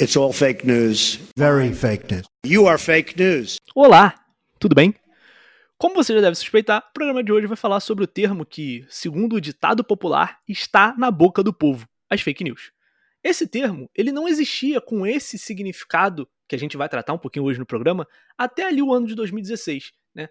[0.00, 1.18] It's all fake news.
[1.36, 2.24] Very fake news.
[2.46, 3.56] You are fake news.
[3.74, 4.14] Olá,
[4.60, 4.94] tudo bem?
[5.76, 8.86] Como você já deve suspeitar, o programa de hoje vai falar sobre o termo que,
[8.88, 12.70] segundo o ditado popular, está na boca do povo, as fake news.
[13.24, 17.46] Esse termo, ele não existia com esse significado que a gente vai tratar um pouquinho
[17.46, 18.06] hoje no programa,
[18.38, 20.28] até ali o ano de 2016, né?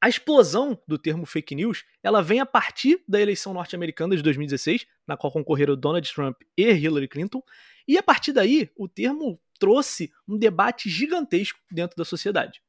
[0.00, 4.86] A explosão do termo fake news, ela vem a partir da eleição norte-americana de 2016,
[5.06, 7.42] na qual concorreram Donald Trump e Hillary Clinton,
[7.86, 12.62] e a partir daí, o termo trouxe um debate gigantesco dentro da sociedade.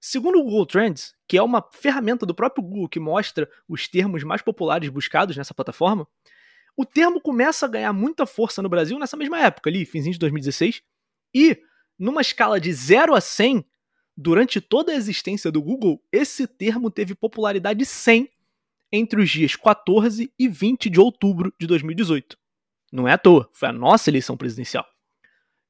[0.00, 4.22] Segundo o Google Trends, que é uma ferramenta do próprio Google que mostra os termos
[4.22, 6.06] mais populares buscados nessa plataforma,
[6.76, 10.18] o termo começa a ganhar muita força no Brasil nessa mesma época, ali, finzinho de
[10.20, 10.82] 2016,
[11.34, 11.60] e
[11.98, 13.64] numa escala de 0 a 100,
[14.16, 18.30] durante toda a existência do Google, esse termo teve popularidade 100
[18.92, 22.38] entre os dias 14 e 20 de outubro de 2018.
[22.92, 24.86] Não é à toa, foi a nossa eleição presidencial.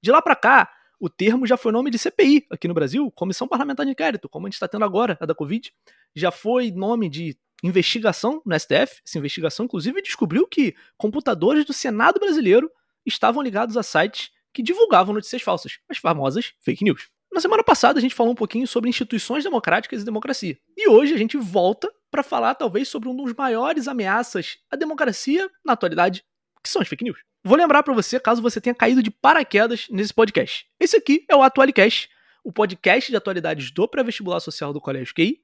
[0.03, 3.47] De lá para cá, o termo já foi nome de CPI aqui no Brasil, Comissão
[3.47, 5.73] Parlamentar de Inquérito, como a gente está tendo agora, a da Covid.
[6.15, 9.01] Já foi nome de investigação no STF.
[9.07, 12.71] Essa investigação, inclusive, descobriu que computadores do Senado brasileiro
[13.05, 17.09] estavam ligados a sites que divulgavam notícias falsas, as famosas fake news.
[17.33, 20.59] Na semana passada a gente falou um pouquinho sobre instituições democráticas e democracia.
[20.77, 25.49] E hoje a gente volta para falar talvez sobre um dos maiores ameaças à democracia
[25.65, 26.25] na atualidade,
[26.63, 27.19] que são as fake news.
[27.45, 30.67] Vou lembrar para você, caso você tenha caído de paraquedas nesse podcast.
[30.79, 32.09] Esse aqui é o Atualicast,
[32.45, 35.41] o podcast de atualidades do pré-vestibular social do Colégio QI.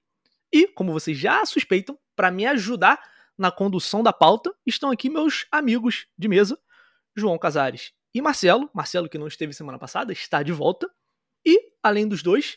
[0.53, 3.01] E, como vocês já suspeitam, para me ajudar
[3.37, 6.59] na condução da pauta, estão aqui meus amigos de mesa,
[7.17, 8.71] João Casares e Marcelo.
[8.73, 10.89] Marcelo, que não esteve semana passada, está de volta.
[11.45, 12.57] E, além dos dois,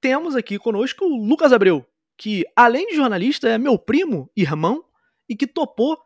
[0.00, 1.86] temos aqui conosco o Lucas Abreu,
[2.16, 4.84] que, além de jornalista, é meu primo, irmão,
[5.28, 5.98] e que topou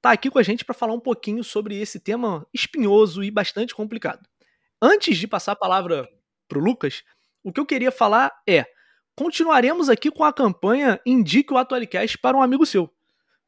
[0.00, 3.74] tá aqui com a gente para falar um pouquinho sobre esse tema espinhoso e bastante
[3.74, 4.26] complicado.
[4.80, 6.08] Antes de passar a palavra
[6.48, 7.02] para o Lucas,
[7.42, 8.66] o que eu queria falar é:
[9.14, 12.92] continuaremos aqui com a campanha Indique o Atualicast para um amigo seu.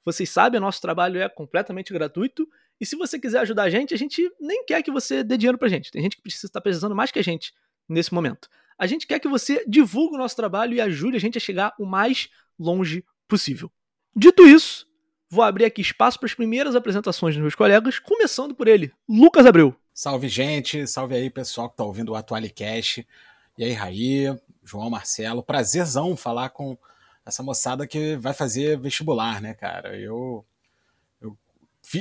[0.05, 2.49] Vocês sabem, nosso trabalho é completamente gratuito.
[2.81, 5.59] E se você quiser ajudar a gente, a gente nem quer que você dê dinheiro
[5.59, 5.91] pra gente.
[5.91, 7.53] Tem gente que precisa estar precisando mais que a gente
[7.87, 8.49] nesse momento.
[8.79, 11.75] A gente quer que você divulgue o nosso trabalho e ajude a gente a chegar
[11.79, 13.71] o mais longe possível.
[14.17, 14.89] Dito isso,
[15.31, 19.47] vou abrir aqui espaço para as primeiras apresentações dos meus colegas, começando por ele, Lucas
[19.47, 19.75] Abreu.
[19.95, 20.87] Salve, gente.
[20.87, 23.07] Salve aí, pessoal que está ouvindo o Atualicast.
[23.59, 25.43] E aí, Raí, João Marcelo.
[25.43, 26.77] Prazerzão falar com
[27.25, 29.97] essa moçada que vai fazer vestibular, né, cara?
[29.99, 30.45] Eu,
[31.21, 31.37] eu,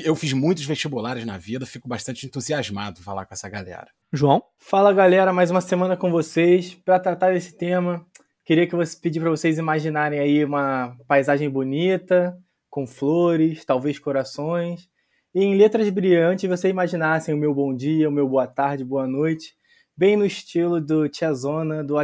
[0.03, 3.90] eu fiz muitos vestibulares na vida, fico bastante entusiasmado falar com essa galera.
[4.13, 4.41] João?
[4.57, 5.34] Fala, galera.
[5.34, 8.06] Mais uma semana com vocês para tratar desse tema.
[8.46, 12.35] Queria que eu pedir para vocês imaginarem aí uma paisagem bonita,
[12.79, 14.90] com flores, talvez corações,
[15.35, 19.06] e em letras brilhantes você imaginassem o meu bom dia, o meu boa tarde, boa
[19.06, 19.53] noite,
[19.97, 21.95] bem no estilo do Tia Zona, do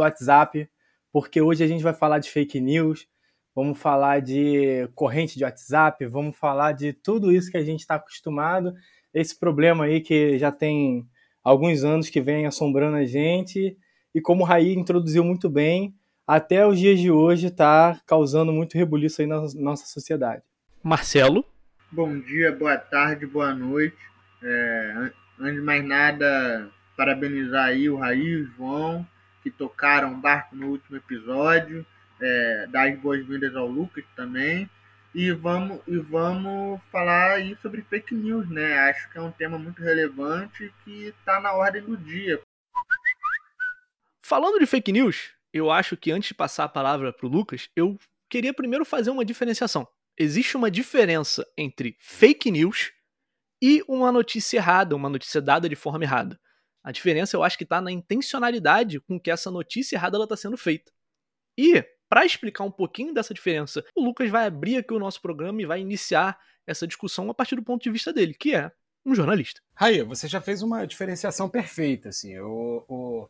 [0.00, 0.66] WhatsApp,
[1.12, 3.06] porque hoje a gente vai falar de fake news,
[3.54, 7.96] vamos falar de corrente de WhatsApp, vamos falar de tudo isso que a gente está
[7.96, 8.72] acostumado,
[9.12, 11.06] esse problema aí que já tem
[11.42, 13.76] alguns anos que vem assombrando a gente,
[14.14, 15.94] e como o Raí introduziu muito bem,
[16.26, 20.42] até os dias de hoje está causando muito rebuliço aí na nossa sociedade.
[20.82, 21.44] Marcelo?
[21.90, 23.96] Bom dia, boa tarde, boa noite.
[24.42, 29.06] É, antes de mais nada, parabenizar aí o Raí e o João,
[29.42, 31.86] que tocaram o barco no último episódio.
[32.20, 34.68] É, dar as boas-vindas ao Lucas também.
[35.14, 38.78] E vamos, e vamos falar aí sobre fake news, né?
[38.90, 42.40] Acho que é um tema muito relevante que está na ordem do dia.
[44.22, 47.70] Falando de fake news, eu acho que antes de passar a palavra para o Lucas,
[47.76, 47.96] eu
[48.28, 49.86] queria primeiro fazer uma diferenciação.
[50.18, 52.92] Existe uma diferença entre fake news
[53.62, 56.40] e uma notícia errada, uma notícia dada de forma errada.
[56.82, 60.56] A diferença eu acho que está na intencionalidade com que essa notícia errada está sendo
[60.56, 60.90] feita.
[61.56, 65.62] E, para explicar um pouquinho dessa diferença, o Lucas vai abrir aqui o nosso programa
[65.62, 66.36] e vai iniciar
[66.66, 68.72] essa discussão a partir do ponto de vista dele, que é
[69.06, 69.60] um jornalista.
[69.72, 72.08] Raí, você já fez uma diferenciação perfeita.
[72.08, 72.38] Assim.
[72.40, 73.28] O, o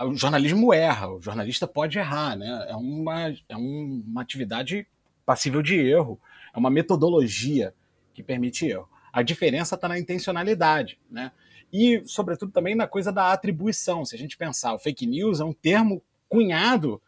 [0.00, 2.66] o jornalismo erra, o jornalista pode errar, né?
[2.68, 4.86] É uma, é uma atividade
[5.24, 6.20] passível de erro,
[6.54, 7.74] é uma metodologia
[8.14, 8.88] que permite erro.
[9.12, 11.32] A diferença está na intencionalidade, né?
[11.72, 14.04] E, sobretudo, também na coisa da atribuição.
[14.04, 17.00] Se a gente pensar, o fake news é um termo cunhado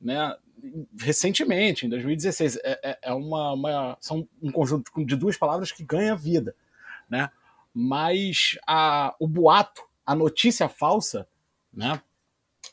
[0.00, 0.34] né,
[0.98, 2.56] recentemente, em 2016.
[2.56, 6.54] É, é, é uma, uma, são um conjunto de duas palavras que ganha vida.
[7.08, 7.30] Né?
[7.74, 11.28] Mas a, o boato, a notícia falsa,
[11.72, 12.00] né,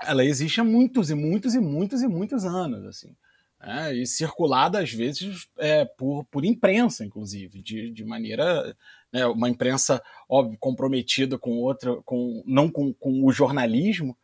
[0.02, 3.16] ela existe há muitos e muitos e muitos e muitos anos, assim.
[3.62, 8.76] né, e circulada às vezes é, por, por imprensa, inclusive, de, de maneira
[9.12, 14.18] né, uma imprensa óbvio comprometida com outra, com não com, com o jornalismo,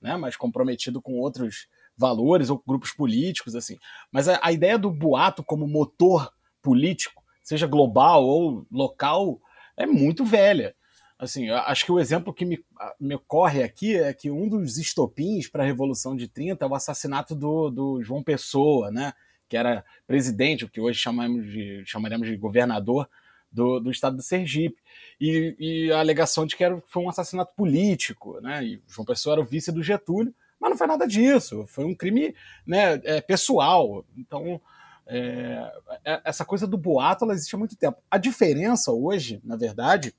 [0.00, 3.78] né, mas comprometido com outros valores ou grupos políticos assim.
[4.12, 6.30] Mas a, a ideia do boato como motor
[6.62, 9.40] político, seja global ou local,
[9.76, 10.75] é muito velha.
[11.18, 12.62] Assim, acho que o exemplo que me,
[13.00, 16.74] me ocorre aqui é que um dos estopins para a Revolução de 30 é o
[16.74, 19.14] assassinato do, do João Pessoa, né?
[19.48, 23.08] que era presidente, o que hoje chamamos de, chamaremos de governador
[23.50, 24.76] do, do estado do Sergipe.
[25.20, 28.64] E, e, a alegação de que era, foi um assassinato político, né?
[28.64, 31.94] E João Pessoa era o vice do Getúlio, mas não foi nada disso, foi um
[31.94, 32.34] crime
[32.66, 34.04] né, é, pessoal.
[34.16, 34.60] Então,
[35.06, 35.72] é,
[36.04, 37.98] é essa coisa do boato ela existe há muito tempo.
[38.10, 40.14] A diferença hoje, na verdade,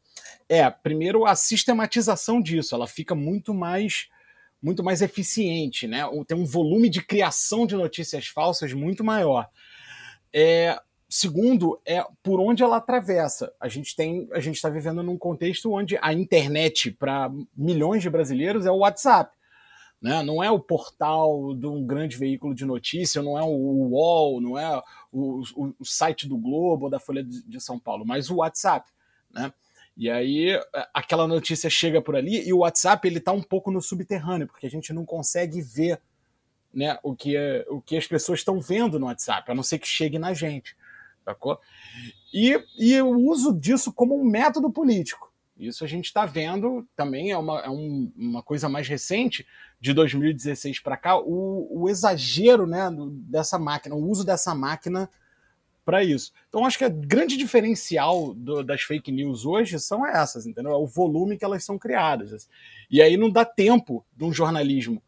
[0.48, 4.10] é, primeiro, a sistematização disso, ela fica muito mais
[4.62, 6.02] muito mais eficiente, né?
[6.28, 9.48] Tem um volume de criação de notícias falsas muito maior.
[10.34, 13.54] É, segundo, é por onde ela atravessa.
[13.60, 18.10] A gente tem, a gente está vivendo num contexto onde a internet para milhões de
[18.10, 19.36] brasileiros é o WhatsApp.
[20.02, 20.22] Né?
[20.22, 24.58] Não é o portal de um grande veículo de notícia, não é o UOL, não
[24.58, 24.82] é
[25.12, 28.38] o, o, o site do Globo ou da Folha de, de São Paulo, mas o
[28.38, 28.90] WhatsApp.
[29.32, 29.52] Né?
[29.98, 30.50] E aí
[30.94, 34.68] aquela notícia chega por ali e o WhatsApp ele tá um pouco no subterrâneo, porque
[34.68, 36.00] a gente não consegue ver
[36.72, 37.36] né, o, que,
[37.68, 40.78] o que as pessoas estão vendo no WhatsApp, a não ser que chegue na gente.
[41.26, 41.60] Sacou?
[42.32, 45.34] E, e o uso disso como um método político.
[45.58, 49.48] Isso a gente está vendo também, é, uma, é um, uma coisa mais recente,
[49.80, 52.88] de 2016 para cá, o, o exagero né,
[53.28, 55.10] dessa máquina, o uso dessa máquina
[55.88, 56.34] para isso.
[56.50, 60.74] Então acho que o grande diferencial do, das fake news hoje são essas, entendeu?
[60.74, 62.50] É o volume que elas são criadas.
[62.92, 65.02] E aí não dá tempo de um jornalismo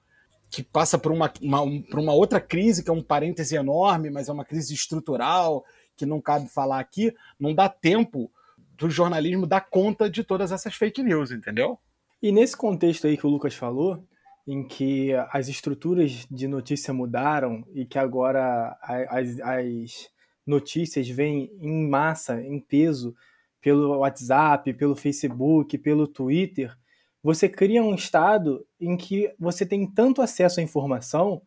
[0.49, 4.09] que passa por uma, uma, um, por uma outra crise, que é um parêntese enorme,
[4.09, 5.65] mas é uma crise estrutural,
[5.97, 8.31] que não cabe falar aqui, não dá tempo
[8.77, 11.77] do jornalismo dar conta de todas essas fake news, entendeu?
[12.23, 14.01] E nesse contexto aí que o Lucas falou,
[14.47, 20.09] em que as estruturas de notícia mudaram e que agora as, as
[20.49, 23.15] notícias vêm em massa, em peso,
[23.61, 26.75] pelo WhatsApp, pelo Facebook, pelo Twitter,
[27.21, 31.41] você cria um estado em que você tem tanto acesso à informação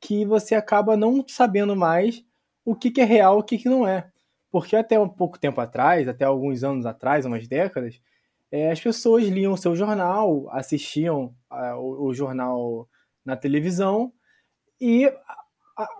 [0.00, 2.22] que você acaba não sabendo mais
[2.64, 4.10] o que, é real e o que, que não é.
[4.50, 8.00] Porque até um pouco tempo atrás, até alguns anos atrás, umas décadas,
[8.52, 12.88] é, as pessoas liam o seu jornal, assistiam o, o jornal
[13.24, 14.12] na televisão
[14.80, 15.10] e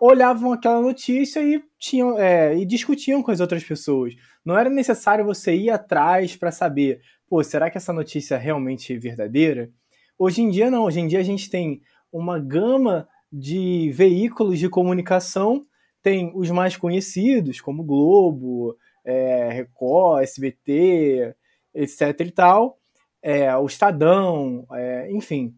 [0.00, 4.14] olhavam aquela notícia e tinham é, e discutiam com as outras pessoas.
[4.42, 8.96] Não era necessário você ir atrás para saber, pô, será que essa notícia é realmente
[8.96, 9.70] verdadeira?
[10.18, 14.68] Hoje em dia não, hoje em dia a gente tem uma gama de veículos de
[14.68, 15.66] comunicação,
[16.02, 21.34] tem os mais conhecidos, como Globo, é, Record, SBT,
[21.74, 22.78] etc e tal,
[23.22, 25.54] é, o Estadão, é, enfim,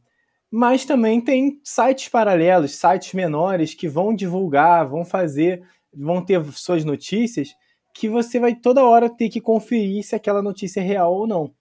[0.50, 5.62] mas também tem sites paralelos, sites menores que vão divulgar, vão fazer,
[5.96, 7.54] vão ter suas notícias
[7.94, 11.54] que você vai toda hora ter que conferir se aquela notícia é real ou não.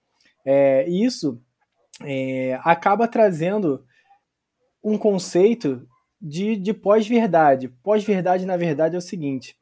[0.45, 1.41] É, isso
[2.03, 3.85] é, acaba trazendo
[4.83, 5.87] um conceito
[6.21, 7.69] de, de pós-verdade.
[7.81, 9.55] Pós-verdade, na verdade, é o seguinte: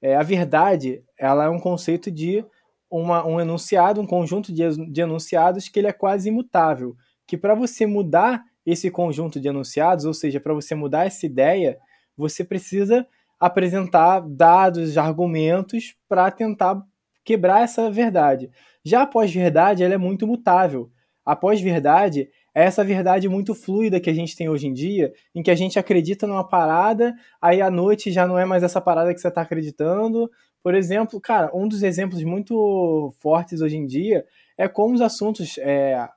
[0.00, 2.44] é, a verdade ela é um conceito de
[2.90, 6.96] uma, um enunciado, um conjunto de, de enunciados que ele é quase imutável.
[7.26, 11.78] Que para você mudar esse conjunto de enunciados, ou seja, para você mudar essa ideia,
[12.16, 13.06] você precisa
[13.42, 16.80] apresentar dados, argumentos para tentar
[17.24, 18.48] quebrar essa verdade.
[18.84, 20.92] Já a pós-verdade, ela é muito mutável.
[21.26, 25.42] A pós-verdade é essa verdade muito fluida que a gente tem hoje em dia, em
[25.42, 29.12] que a gente acredita numa parada, aí à noite já não é mais essa parada
[29.12, 30.30] que você está acreditando.
[30.62, 34.24] Por exemplo, cara, um dos exemplos muito fortes hoje em dia
[34.56, 36.08] é como os assuntos é,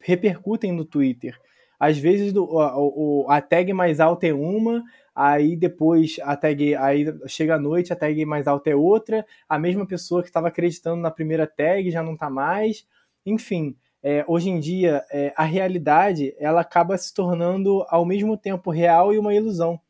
[0.00, 1.38] repercutem no Twitter.
[1.78, 4.82] Às vezes o, a tag mais alta é uma,
[5.14, 9.58] aí depois a tag aí chega à noite a tag mais alta é outra, a
[9.58, 12.86] mesma pessoa que estava acreditando na primeira tag já não está mais,
[13.24, 13.76] enfim.
[14.02, 19.14] É, hoje em dia é, a realidade ela acaba se tornando ao mesmo tempo real
[19.14, 19.80] e uma ilusão.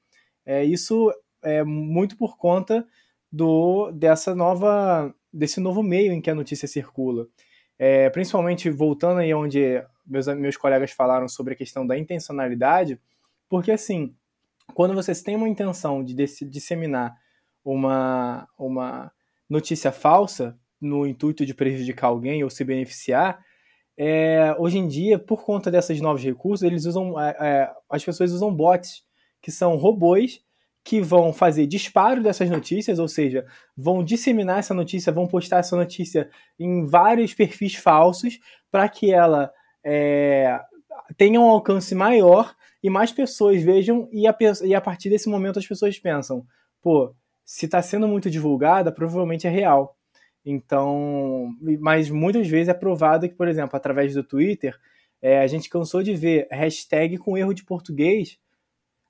[0.47, 1.13] É, isso
[1.43, 2.87] é muito por conta
[3.31, 7.27] do dessa nova desse novo meio em que a notícia circula.
[7.77, 13.01] É, principalmente voltando aí onde meus, meus colegas falaram sobre a questão da intencionalidade,
[13.49, 14.15] porque assim,
[14.75, 17.17] quando vocês têm uma intenção de disseminar
[17.65, 19.13] uma, uma
[19.49, 23.45] notícia falsa no intuito de prejudicar alguém ou se beneficiar,
[23.97, 28.33] é, hoje em dia, por conta desses novos recursos, eles usam, é, é as pessoas
[28.33, 29.05] usam bots,
[29.41, 30.43] que são robôs
[30.85, 35.75] que vão fazer disparo dessas notícias, ou seja, vão disseminar essa notícia, vão postar essa
[35.75, 38.39] notícia em vários perfis falsos
[38.71, 39.51] para que ela
[39.85, 40.61] é,
[41.17, 45.59] tenha um alcance maior e mais pessoas vejam e a, e a partir desse momento
[45.59, 46.47] as pessoas pensam,
[46.83, 47.15] pô,
[47.45, 49.97] se está sendo muito divulgada, provavelmente é real.
[50.45, 51.49] Então,
[51.81, 54.79] mas muitas vezes é provado que, por exemplo, através do Twitter,
[55.21, 58.39] é, a gente cansou de ver hashtag com erro de português.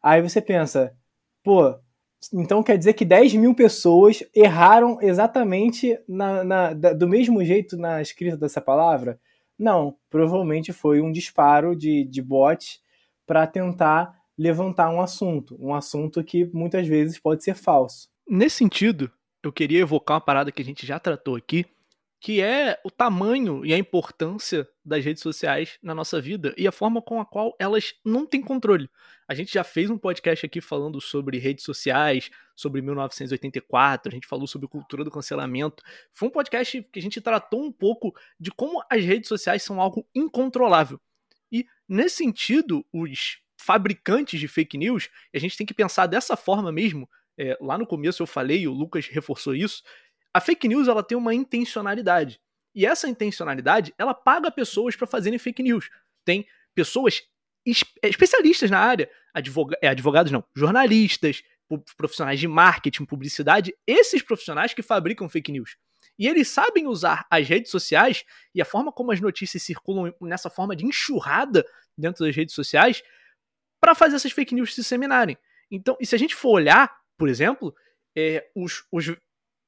[0.03, 0.95] Aí você pensa,
[1.43, 1.77] pô,
[2.33, 8.01] então quer dizer que 10 mil pessoas erraram exatamente na, na, do mesmo jeito na
[8.01, 9.19] escrita dessa palavra?
[9.59, 12.81] Não, provavelmente foi um disparo de, de bot
[13.27, 18.09] para tentar levantar um assunto, um assunto que muitas vezes pode ser falso.
[18.29, 19.11] Nesse sentido,
[19.43, 21.67] eu queria evocar uma parada que a gente já tratou aqui,
[22.25, 26.73] que é o tamanho e a importância das redes sociais na nossa vida e a
[26.73, 28.89] forma com a qual elas não têm controle.
[29.29, 34.27] A gente já fez um podcast aqui falando sobre redes sociais, sobre 1984, a gente
[34.27, 35.83] falou sobre cultura do cancelamento.
[36.13, 39.79] Foi um podcast que a gente tratou um pouco de como as redes sociais são
[39.79, 40.99] algo incontrolável.
[41.53, 46.73] E nesse sentido, os fabricantes de fake news, a gente tem que pensar dessa forma
[46.73, 47.07] mesmo.
[47.37, 49.83] É, lá no começo eu falei, o Lucas reforçou isso,
[50.35, 52.41] a fake news ela tem uma intencionalidade.
[52.75, 55.89] E essa intencionalidade, ela paga pessoas para fazerem fake news.
[56.25, 57.23] Tem pessoas
[58.03, 61.43] é, especialistas na área, advoga é, advogados não, jornalistas,
[61.97, 65.77] profissionais de marketing, publicidade, esses profissionais que fabricam fake news.
[66.19, 68.25] E eles sabem usar as redes sociais
[68.55, 71.65] e a forma como as notícias circulam nessa forma de enxurrada
[71.97, 73.03] dentro das redes sociais
[73.81, 75.37] para fazer essas fake news se disseminarem.
[75.71, 77.75] Então, e se a gente for olhar, por exemplo,
[78.17, 79.13] é, os, os,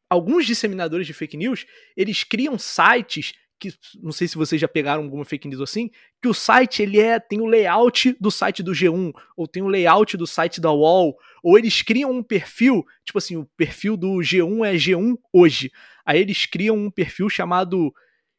[0.09, 3.73] alguns disseminadores de fake news, eles criam sites que
[4.03, 7.19] não sei se vocês já pegaram alguma fake news assim, que o site ele é
[7.19, 11.17] tem o layout do site do G1 ou tem o layout do site da UOL,
[11.43, 15.71] ou eles criam um perfil, tipo assim, o perfil do G1 é G1 hoje.
[16.05, 17.93] Aí eles criam um perfil chamado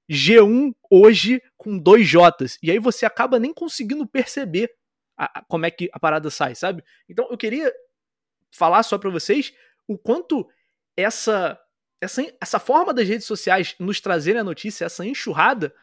[0.09, 2.57] G1 hoje com dois J's.
[2.61, 4.69] E aí você acaba nem conseguindo perceber
[5.17, 6.83] a, a, como é que a parada sai, sabe?
[7.09, 7.71] Então eu queria
[8.51, 9.53] falar só para vocês
[9.87, 10.47] o quanto
[10.97, 11.57] essa,
[12.01, 15.73] essa, essa forma das redes sociais nos trazerem a notícia, essa enxurrada,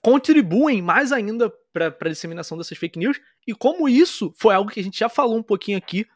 [0.00, 4.80] contribuem mais ainda para a disseminação dessas fake news e como isso foi algo que
[4.80, 6.06] a gente já falou um pouquinho aqui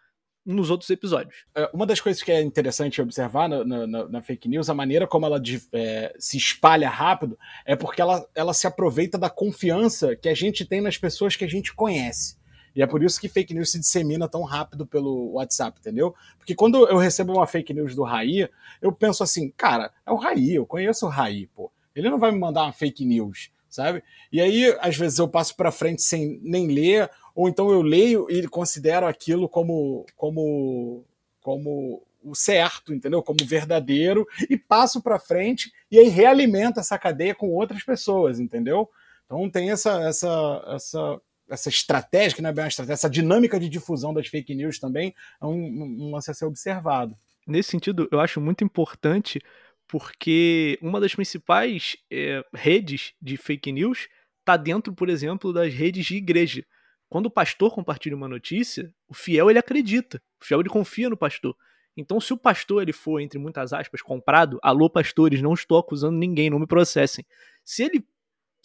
[0.47, 1.45] nos outros episódios.
[1.55, 5.07] É, uma das coisas que é interessante observar na, na, na fake news, a maneira
[5.07, 5.41] como ela
[5.73, 10.65] é, se espalha rápido, é porque ela, ela se aproveita da confiança que a gente
[10.65, 12.38] tem nas pessoas que a gente conhece.
[12.79, 16.15] E é por isso que fake news se dissemina tão rápido pelo WhatsApp, entendeu?
[16.39, 18.49] Porque quando eu recebo uma fake news do Raí,
[18.81, 21.73] eu penso assim, cara, é o Raí, eu conheço o Raí, pô.
[21.93, 24.01] Ele não vai me mandar uma fake news, sabe?
[24.31, 28.31] E aí, às vezes, eu passo para frente sem nem ler, ou então eu leio
[28.31, 31.05] e considero aquilo como, como,
[31.43, 33.25] como o certo, entendeu?
[33.25, 38.89] Como verdadeiro, e passo para frente e aí realimento essa cadeia com outras pessoas, entendeu?
[39.27, 41.21] Então tem essa, essa, essa
[41.51, 44.79] essa estratégia, que não é bem uma estratégia, essa dinâmica de difusão das fake news
[44.79, 47.17] também é um, um lance a ser observado.
[47.47, 49.41] Nesse sentido, eu acho muito importante
[49.87, 54.07] porque uma das principais é, redes de fake news
[54.41, 56.65] está dentro, por exemplo, das redes de igreja.
[57.09, 61.17] Quando o pastor compartilha uma notícia, o fiel ele acredita, o fiel ele confia no
[61.17, 61.57] pastor.
[61.97, 66.17] Então, se o pastor ele for, entre muitas aspas, comprado, alô pastores, não estou acusando
[66.17, 67.25] ninguém, não me processem.
[67.65, 68.07] Se ele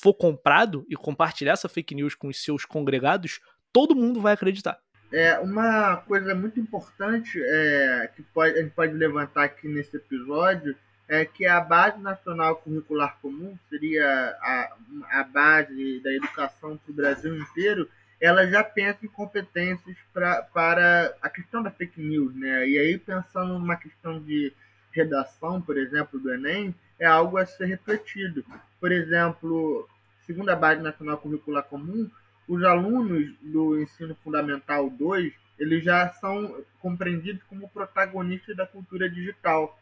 [0.04, 3.40] for comprado e compartilhar essa fake news com os seus congregados,
[3.72, 4.78] todo mundo vai acreditar.
[5.14, 10.76] É uma coisa muito importante é, que pode, a gente pode levantar aqui nesse episódio
[11.08, 14.06] é que a base nacional curricular comum seria
[14.42, 14.76] a,
[15.12, 17.88] a base da educação para o Brasil inteiro.
[18.20, 22.68] Ela já pensa em competências pra, para a questão da fake news, né?
[22.68, 24.52] E aí pensando numa questão de
[24.92, 28.46] redação, por exemplo, do Enem, é algo a ser refletido.
[28.80, 29.88] Por exemplo,
[30.26, 32.10] segundo a Base Nacional Curricular Comum,
[32.48, 39.80] os alunos do ensino fundamental 2, eles já são compreendidos como protagonistas da cultura digital.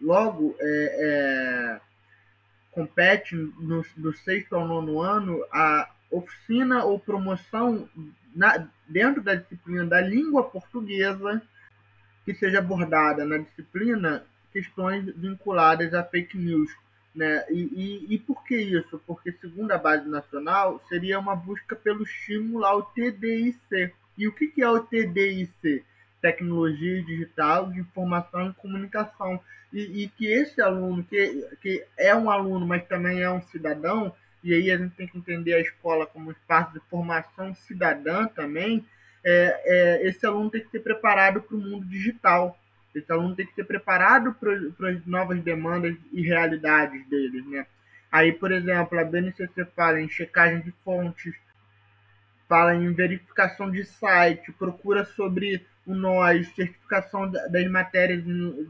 [0.00, 1.80] Logo, é, é,
[2.70, 7.88] compete no, do sexto ao nono ano a oficina ou promoção
[8.34, 11.42] na, dentro da disciplina da língua portuguesa
[12.24, 16.70] que seja abordada na disciplina questões vinculadas a fake news.
[17.18, 17.44] Né?
[17.50, 19.02] E, e, e, por que isso?
[19.04, 23.92] Porque, segundo a base nacional, seria uma busca pelo estímulo ao TDIC.
[24.16, 25.84] E o que, que é o TDIC?
[26.22, 29.40] Tecnologia Digital de Informação e Comunicação.
[29.72, 34.14] E, e, que esse aluno, que, que é um aluno, mas também é um cidadão,
[34.44, 38.86] e aí a gente tem que entender a escola como espaço de formação cidadã também,
[39.24, 42.56] é, é, esse aluno tem que ser preparado para o mundo digital.
[42.98, 47.66] Esse aluno tem que ser preparado para as novas demandas e realidades deles, né?
[48.10, 51.34] Aí, por exemplo, a BNCC fala em checagem de fontes,
[52.48, 58.24] fala em verificação de site, procura sobre o nós, certificação das matérias,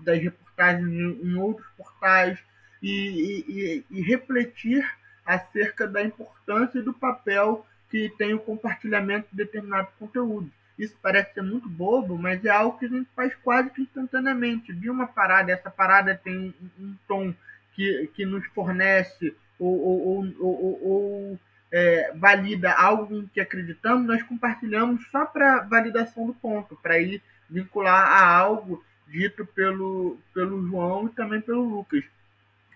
[0.05, 2.39] das reportagens em outros portais
[2.83, 4.85] e, e, e refletir
[5.25, 10.51] acerca da importância e do papel que tem o compartilhamento de determinado conteúdo.
[10.79, 14.73] Isso parece ser muito bobo, mas é algo que a gente faz quase que instantaneamente.
[14.73, 17.35] De uma parada, essa parada tem um, um tom
[17.75, 24.23] que, que nos fornece ou, ou, ou, ou é, valida algo em que acreditamos, nós
[24.23, 31.07] compartilhamos só para validação do ponto, para ir vincular a algo dito pelo, pelo João
[31.07, 32.05] e também pelo Lucas.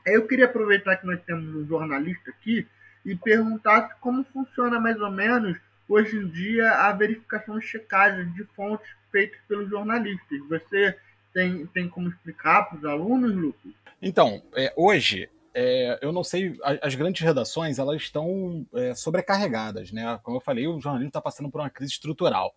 [0.04, 2.66] Eu queria aproveitar que nós temos um jornalista aqui
[3.04, 5.58] e perguntar como funciona mais ou menos
[5.92, 10.38] hoje em dia a verificação de checagem de fontes feitas pelos jornalistas.
[10.48, 10.96] Você
[11.34, 13.72] tem, tem como explicar para os alunos, Lucas?
[14.00, 20.18] Então, é, hoje é, eu não sei, as grandes redações elas estão é, sobrecarregadas, né?
[20.22, 22.54] Como eu falei, o jornalismo está passando por uma crise estrutural.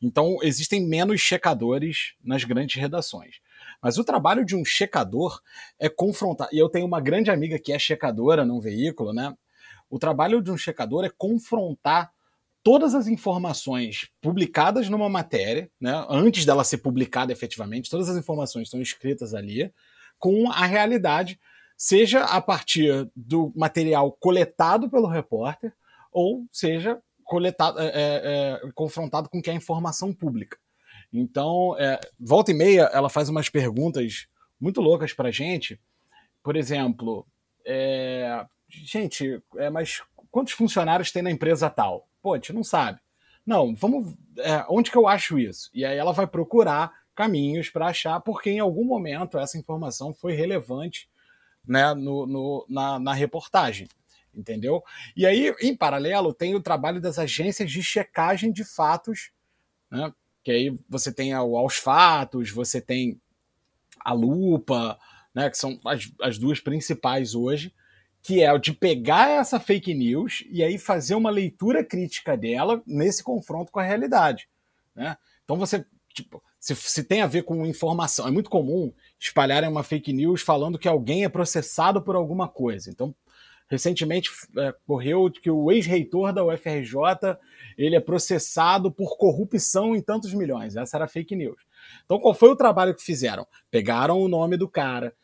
[0.00, 3.40] Então, existem menos checadores nas grandes redações.
[3.82, 5.40] Mas o trabalho de um checador
[5.76, 6.48] é confrontar.
[6.52, 9.36] E eu tenho uma grande amiga que é checadora num veículo, né?
[9.90, 12.12] O trabalho de um checador é confrontar
[12.66, 18.64] todas as informações publicadas numa matéria, né, antes dela ser publicada efetivamente, todas as informações
[18.64, 19.72] estão escritas ali,
[20.18, 21.38] com a realidade
[21.76, 25.72] seja a partir do material coletado pelo repórter,
[26.10, 30.58] ou seja coletado, é, é, é confrontado com que é informação pública.
[31.12, 34.26] Então, é, volta e meia, ela faz umas perguntas
[34.60, 35.80] muito loucas para gente.
[36.42, 37.24] Por exemplo,
[37.64, 42.08] é, gente, é, mas quantos funcionários tem na empresa tal?
[42.26, 42.98] Pô, a gente não sabe.
[43.46, 44.12] Não, vamos.
[44.38, 45.70] É, onde que eu acho isso?
[45.72, 50.34] E aí ela vai procurar caminhos para achar, porque em algum momento essa informação foi
[50.34, 51.08] relevante
[51.64, 53.86] né, no, no na, na, reportagem.
[54.34, 54.82] Entendeu?
[55.16, 59.30] E aí, em paralelo, tem o trabalho das agências de checagem de fatos,
[59.88, 63.20] né, que aí você tem o Aos Fatos, você tem
[64.00, 64.98] a Lupa,
[65.32, 67.72] né, que são as, as duas principais hoje,
[68.26, 72.82] que é o de pegar essa fake news e aí fazer uma leitura crítica dela
[72.84, 74.48] nesse confronto com a realidade.
[74.96, 75.16] Né?
[75.44, 79.84] Então você, tipo, se, se tem a ver com informação, é muito comum espalharem uma
[79.84, 82.90] fake news falando que alguém é processado por alguma coisa.
[82.90, 83.14] Então,
[83.68, 87.38] recentemente é, correu que o ex-reitor da UFRJ
[87.78, 90.74] ele é processado por corrupção em tantos milhões.
[90.74, 91.62] Essa era fake news.
[92.04, 93.46] Então, qual foi o trabalho que fizeram?
[93.70, 95.14] Pegaram o nome do cara,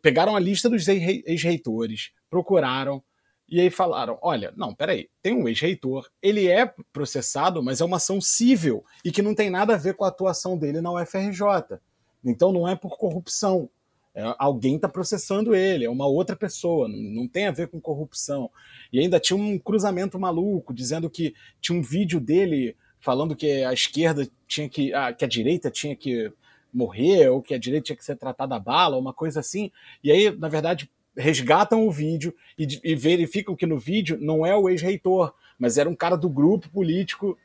[0.00, 3.02] pegaram a lista dos ex-reitores, procuraram
[3.50, 7.96] e aí falaram: olha, não, peraí, tem um ex-reitor, ele é processado, mas é uma
[7.96, 11.78] ação civil e que não tem nada a ver com a atuação dele na UFRJ.
[12.24, 13.68] Então não é por corrupção.
[14.14, 17.80] É, alguém está processando ele, é uma outra pessoa, não, não, tem a ver com
[17.80, 18.50] corrupção.
[18.92, 23.72] E ainda tinha um cruzamento maluco, dizendo que tinha um vídeo dele falando que a
[23.72, 24.92] esquerda tinha que.
[24.92, 26.32] Ah, que a direita tinha que
[26.72, 29.70] morrer, ou que a direita tinha que ser tratada a bala, uma coisa assim.
[30.02, 34.56] E aí, na verdade, resgatam o vídeo e, e verificam que no vídeo não é
[34.56, 37.36] o ex-reitor, mas era um cara do grupo político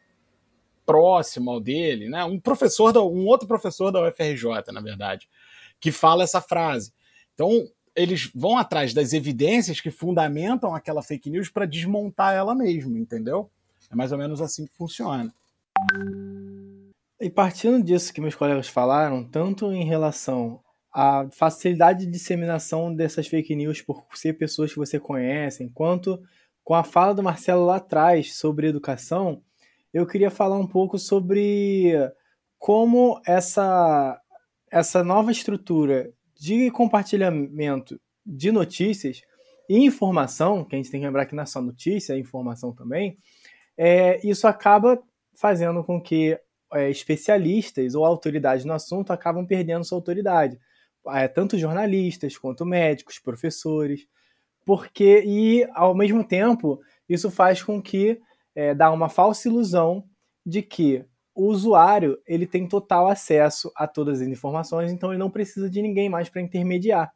[0.86, 2.24] próximo ao dele, né?
[2.24, 5.28] Um professor, da, um outro professor da UFRJ, na verdade,
[5.80, 6.94] que fala essa frase.
[7.34, 12.98] Então, eles vão atrás das evidências que fundamentam aquela fake news para desmontar ela mesmo,
[12.98, 13.50] entendeu?
[13.90, 15.34] É mais ou menos assim que funciona.
[17.20, 20.60] E partindo disso que meus colegas falaram, tanto em relação
[20.96, 26.24] à facilidade de disseminação dessas fake news por ser pessoas que você conhece, quanto
[26.64, 29.44] com a fala do Marcelo lá atrás sobre educação,
[29.94, 31.92] eu queria falar um pouco sobre
[32.58, 34.18] como essa,
[34.72, 39.22] essa nova estrutura de compartilhamento de notícias
[39.70, 42.72] e informação, que a gente tem que lembrar que não é só notícia, é informação
[42.72, 43.18] também,
[43.78, 44.98] é, isso acaba
[45.34, 46.40] fazendo com que
[46.74, 50.58] é, especialistas ou autoridades no assunto acabam perdendo sua autoridade.
[51.10, 54.08] É, tanto jornalistas quanto médicos, professores,
[54.66, 58.20] porque e ao mesmo tempo isso faz com que
[58.56, 60.04] é, dá uma falsa ilusão
[60.46, 65.30] de que o usuário ele tem total acesso a todas as informações, então ele não
[65.30, 67.12] precisa de ninguém mais para intermediar.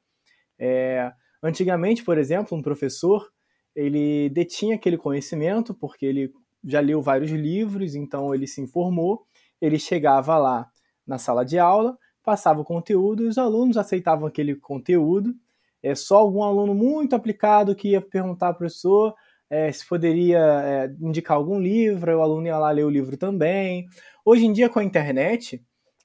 [0.60, 3.28] É, antigamente, por exemplo, um professor
[3.75, 6.32] ele detinha aquele conhecimento porque ele
[6.65, 9.25] já leu vários livros, então ele se informou
[9.62, 10.67] ele chegava lá
[11.06, 11.97] na sala de aula,
[12.30, 15.34] passava o conteúdo e os alunos aceitavam aquele conteúdo.
[15.82, 19.15] É só algum aluno muito aplicado que ia perguntar ao professor:
[19.50, 23.88] é, se poderia é, indicar algum livro, o aluno ia lá ler o livro também.
[24.24, 25.60] Hoje em dia, com a internet,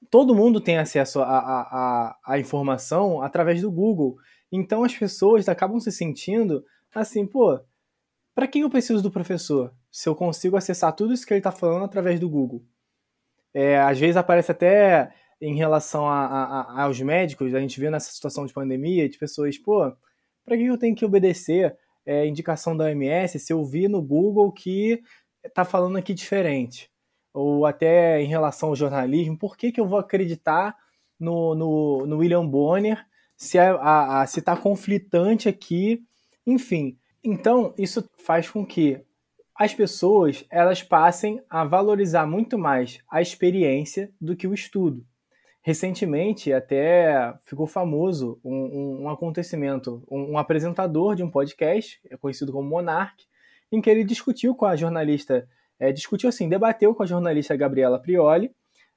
[0.09, 4.15] todo mundo tem acesso à informação através do Google.
[4.51, 7.59] Então as pessoas acabam se sentindo assim, pô,
[8.33, 9.71] para quem eu preciso do professor?
[9.91, 12.63] Se eu consigo acessar tudo isso que ele está falando através do Google.
[13.53, 15.13] É, às vezes aparece até
[15.45, 19.57] em relação a, a, aos médicos, a gente vê nessa situação de pandemia, de pessoas,
[19.57, 19.91] pô,
[20.43, 24.51] para que eu tenho que obedecer é, indicação da OMS se eu vi no Google
[24.51, 25.01] que
[25.43, 26.89] está falando aqui diferente?
[27.31, 30.75] Ou até em relação ao jornalismo, por que, que eu vou acreditar
[31.19, 33.05] no, no, no William Bonner
[33.37, 36.01] se está conflitante aqui?
[36.47, 38.99] Enfim, então isso faz com que
[39.53, 45.05] as pessoas elas passem a valorizar muito mais a experiência do que o estudo.
[45.67, 52.15] Recentemente, até ficou famoso um, um, um acontecimento, um, um, apresentador de um podcast, é
[52.15, 53.25] conhecido como Monark,
[53.71, 55.49] em que ele discutiu com a jornalista,
[55.79, 58.51] é, discutiu assim, debateu com a jornalista Gabriela Prioli,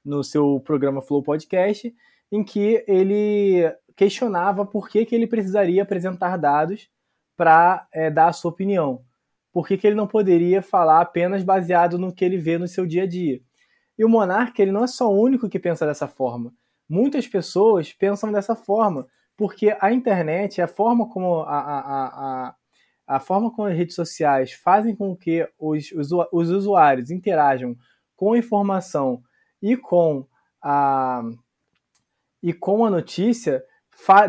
[0.05, 1.91] no seu programa Flow Podcast,
[2.31, 3.63] em que ele
[3.95, 6.87] questionava por que, que ele precisaria apresentar dados
[7.35, 9.01] para é, dar a sua opinião.
[9.51, 12.85] Por que, que ele não poderia falar apenas baseado no que ele vê no seu
[12.85, 13.41] dia a dia?
[13.97, 16.53] E o monarca, ele não é só o único que pensa dessa forma.
[16.89, 22.07] Muitas pessoas pensam dessa forma, porque a internet, a forma como a, a,
[22.47, 22.55] a,
[23.07, 27.75] a forma como as redes sociais fazem com que os, os, os usuários interajam
[28.15, 29.21] com a informação
[29.61, 30.25] e com
[30.61, 31.21] a,
[32.41, 33.63] e com a notícia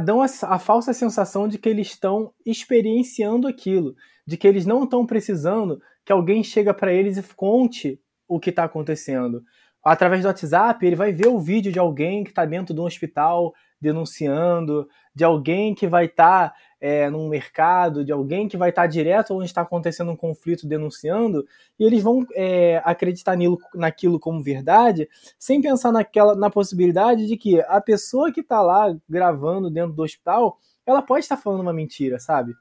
[0.04, 3.94] dão a, a, falsa sensação de que eles estão experienciando aquilo,
[4.26, 8.50] de que eles não estão precisando que alguém chega para eles e conte o que
[8.50, 9.42] está acontecendo.
[9.82, 12.84] Através do WhatsApp, ele vai ver o vídeo de alguém que está dentro de um
[12.84, 18.68] hospital denunciando, de alguém que vai estar tá, é, num mercado, de alguém que vai
[18.68, 21.46] estar tá direto onde está acontecendo um conflito denunciando,
[21.78, 27.38] e eles vão é, acreditar nilo, naquilo como verdade, sem pensar naquela, na possibilidade de
[27.38, 31.72] que a pessoa que está lá gravando dentro do hospital, ela pode estar falando uma
[31.72, 32.52] mentira, sabe?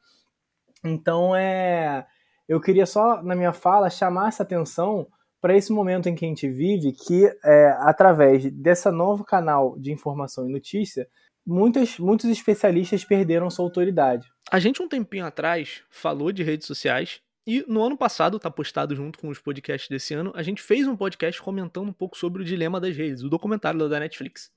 [0.83, 2.05] Então é.
[2.47, 5.05] Eu queria só, na minha fala, chamar essa atenção
[5.41, 9.91] para esse momento em que a gente vive, que é, através dessa novo canal de
[9.91, 11.07] informação e notícia,
[11.45, 14.27] muitas, muitos especialistas perderam sua autoridade.
[14.51, 17.21] A gente, um tempinho atrás, falou de redes sociais.
[17.47, 20.87] E no ano passado, tá postado junto com os podcasts desse ano, a gente fez
[20.87, 24.51] um podcast comentando um pouco sobre o dilema das redes, o documentário da Netflix.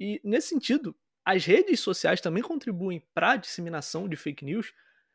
[0.00, 4.72] E nesse sentido, as redes sociais também contribuem para a disseminação de fake news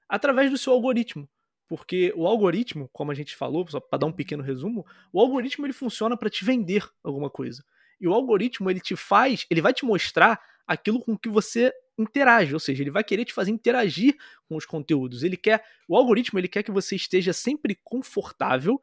[0.08, 1.28] através do seu algoritmo.
[1.72, 5.66] Porque o algoritmo, como a gente falou, só para dar um pequeno resumo, o algoritmo
[5.66, 7.64] ele funciona para te vender alguma coisa.
[7.98, 12.54] E o algoritmo ele te faz, ele vai te mostrar aquilo com que você interage,
[12.54, 14.18] ou seja, ele vai querer te fazer interagir
[14.50, 15.24] com os conteúdos.
[15.24, 18.78] Ele quer, o algoritmo ele quer que você esteja sempre confortável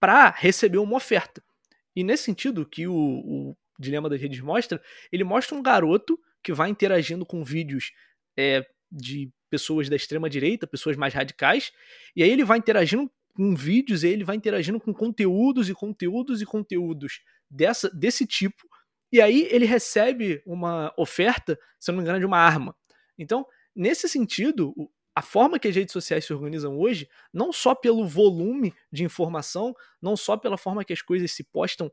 [0.00, 1.40] para receber uma oferta.
[1.94, 6.52] E nesse sentido que o, o Dilema das Redes mostra, ele mostra um garoto que
[6.52, 7.92] vai interagindo com vídeos
[8.36, 11.72] é, de pessoas da extrema direita, pessoas mais radicais,
[12.14, 16.40] e aí ele vai interagindo com vídeos, e ele vai interagindo com conteúdos e conteúdos
[16.40, 18.66] e conteúdos dessa, desse tipo,
[19.12, 22.74] e aí ele recebe uma oferta, se não me engano, de uma arma.
[23.18, 24.74] Então, nesse sentido,
[25.14, 29.74] a forma que as redes sociais se organizam hoje, não só pelo volume de informação,
[30.02, 31.90] não só pela forma que as coisas se postam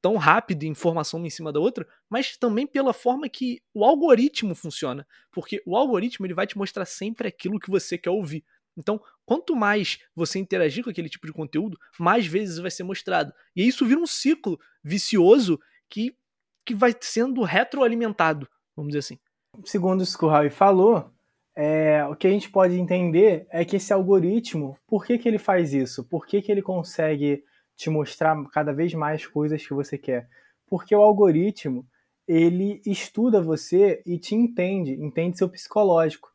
[0.00, 4.54] tão rápido, informação uma em cima da outra, mas também pela forma que o algoritmo
[4.54, 8.44] funciona, porque o algoritmo ele vai te mostrar sempre aquilo que você quer ouvir.
[8.76, 13.32] Então, quanto mais você interagir com aquele tipo de conteúdo, mais vezes vai ser mostrado.
[13.56, 15.58] E isso vira um ciclo vicioso
[15.88, 16.16] que,
[16.64, 19.18] que vai sendo retroalimentado, vamos dizer assim.
[19.64, 21.10] Segundo o que o Raul falou,
[21.56, 25.38] é, o que a gente pode entender é que esse algoritmo, por que, que ele
[25.38, 26.04] faz isso?
[26.04, 27.42] Por que, que ele consegue
[27.78, 30.28] te mostrar cada vez mais coisas que você quer.
[30.66, 31.86] Porque o algoritmo,
[32.26, 36.28] ele estuda você e te entende, entende seu psicológico.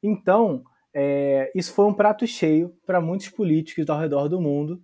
[0.00, 4.80] Então, é, isso foi um prato cheio para muitos políticos ao redor do mundo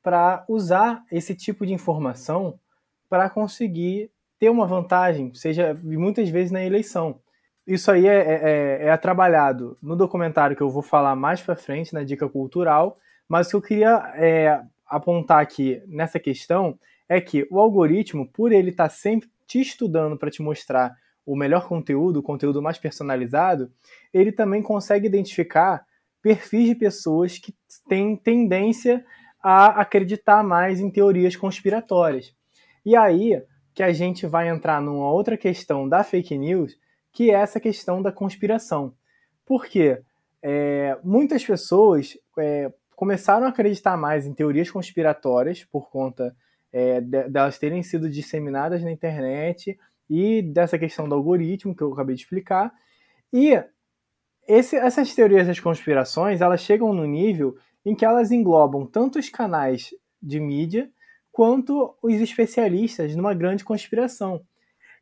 [0.00, 2.58] para usar esse tipo de informação
[3.08, 7.20] para conseguir ter uma vantagem, seja muitas vezes na eleição.
[7.66, 11.56] Isso aí é, é, é, é trabalhado no documentário que eu vou falar mais para
[11.56, 12.96] frente, na dica cultural,
[13.28, 14.62] mas o que eu queria é,
[14.96, 16.78] apontar aqui nessa questão
[17.08, 21.36] é que o algoritmo, por ele estar tá sempre te estudando para te mostrar o
[21.36, 23.70] melhor conteúdo, o conteúdo mais personalizado,
[24.12, 25.84] ele também consegue identificar
[26.20, 27.54] perfis de pessoas que
[27.88, 29.04] têm tendência
[29.42, 32.34] a acreditar mais em teorias conspiratórias.
[32.84, 33.42] E aí
[33.74, 36.76] que a gente vai entrar numa outra questão da fake news,
[37.12, 38.94] que é essa questão da conspiração.
[39.46, 40.02] Por quê?
[40.42, 46.34] É, muitas pessoas, é, começaram a acreditar mais em teorias conspiratórias por conta
[46.72, 49.78] é, delas de, terem sido disseminadas na internet
[50.08, 52.72] e dessa questão do algoritmo que eu acabei de explicar.
[53.32, 53.62] E
[54.46, 59.28] esse, essas teorias das conspirações elas chegam no nível em que elas englobam tanto os
[59.28, 59.90] canais
[60.22, 60.90] de mídia
[61.30, 64.42] quanto os especialistas numa grande conspiração.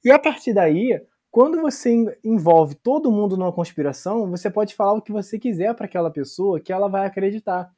[0.05, 1.01] E a partir daí,
[1.31, 1.93] quando você
[2.25, 6.61] envolve todo mundo numa conspiração, você pode falar o que você quiser para aquela pessoa
[6.61, 7.71] que ela vai acreditar.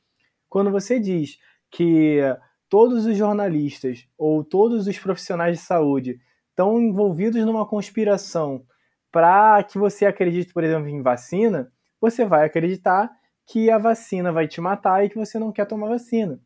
[0.52, 1.38] Quando você diz
[1.70, 2.20] que
[2.68, 8.62] todos os jornalistas ou todos os profissionais de saúde estão envolvidos numa conspiração
[9.10, 13.10] para que você acredite, por exemplo, em vacina, você vai acreditar
[13.46, 16.38] que a vacina vai te matar e que você não quer tomar vacina.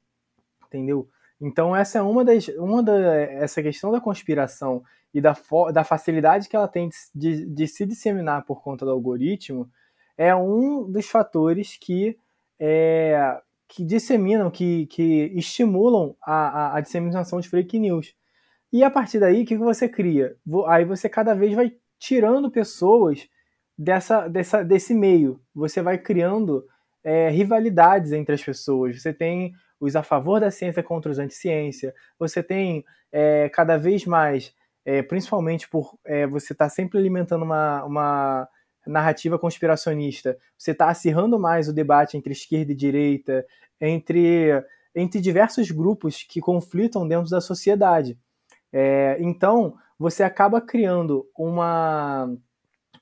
[0.68, 1.08] Entendeu?
[1.40, 5.34] Então essa é uma das uma da essa questão da conspiração e da,
[5.72, 9.68] da facilidade que ela tem de, de se disseminar por conta do algoritmo
[10.16, 12.16] é um dos fatores que
[12.58, 18.14] é, que disseminam, que, que estimulam a, a, a, disseminação de fake news.
[18.72, 20.36] E a partir daí, o que você cria?
[20.68, 23.28] Aí você cada vez vai tirando pessoas
[23.76, 25.40] dessa, dessa, desse meio.
[25.54, 26.64] Você vai criando
[27.02, 29.00] é, rivalidades entre as pessoas.
[29.00, 31.94] Você tem os a favor da ciência contra os anti-ciência.
[32.18, 37.44] Você tem é, cada vez mais, é, principalmente por é, você estar tá sempre alimentando
[37.44, 38.48] uma, uma
[38.86, 43.44] narrativa conspiracionista, você está acirrando mais o debate entre esquerda e direita,
[43.80, 44.50] entre,
[44.94, 48.18] entre diversos grupos que conflitam dentro da sociedade.
[48.72, 52.34] É, então, você acaba criando uma,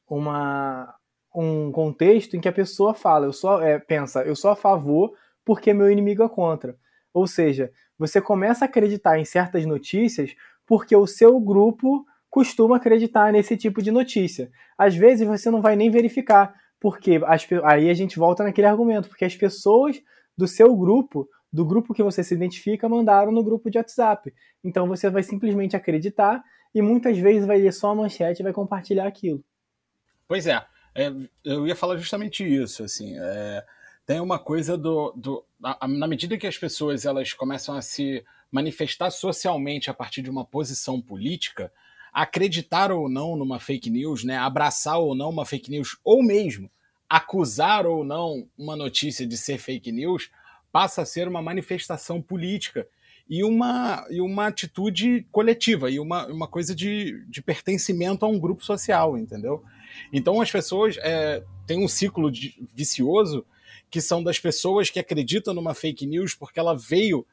[0.08, 0.94] uma,
[1.34, 5.12] um contexto em que a pessoa fala, eu só é, pensa, eu sou a favor
[5.44, 6.76] porque meu inimigo é contra.
[7.12, 10.34] Ou seja, você começa a acreditar em certas notícias
[10.66, 14.50] porque o seu grupo costuma acreditar nesse tipo de notícia.
[14.76, 19.08] Às vezes você não vai nem verificar, porque as, aí a gente volta naquele argumento,
[19.08, 20.02] porque as pessoas
[20.36, 24.34] do seu grupo, do grupo que você se identifica, mandaram no grupo de WhatsApp.
[24.64, 26.42] Então você vai simplesmente acreditar
[26.74, 29.40] e muitas vezes vai ler só a manchete e vai compartilhar aquilo.
[30.26, 30.60] Pois é,
[30.92, 31.12] é
[31.44, 33.64] eu ia falar justamente isso, assim, é,
[34.04, 35.44] tem uma coisa do, do
[35.88, 40.44] na medida que as pessoas elas começam a se manifestar socialmente a partir de uma
[40.44, 41.72] posição política,
[42.14, 46.70] acreditar ou não numa fake news, né, abraçar ou não uma fake news, ou mesmo
[47.10, 50.30] acusar ou não uma notícia de ser fake news,
[50.72, 52.86] passa a ser uma manifestação política
[53.28, 58.38] e uma, e uma atitude coletiva, e uma, uma coisa de, de pertencimento a um
[58.38, 59.62] grupo social, entendeu?
[60.12, 63.44] Então as pessoas é, têm um ciclo de, vicioso
[63.90, 67.26] que são das pessoas que acreditam numa fake news porque ela veio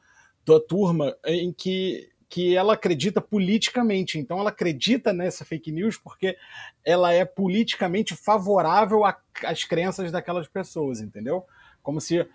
[0.44, 4.18] da turma em que, que ela acredita politicamente.
[4.18, 6.34] Então ela acredita nessa fake news porque
[6.82, 11.44] ela é politicamente favorável às crenças daquelas pessoas, entendeu?
[11.82, 12.26] Como se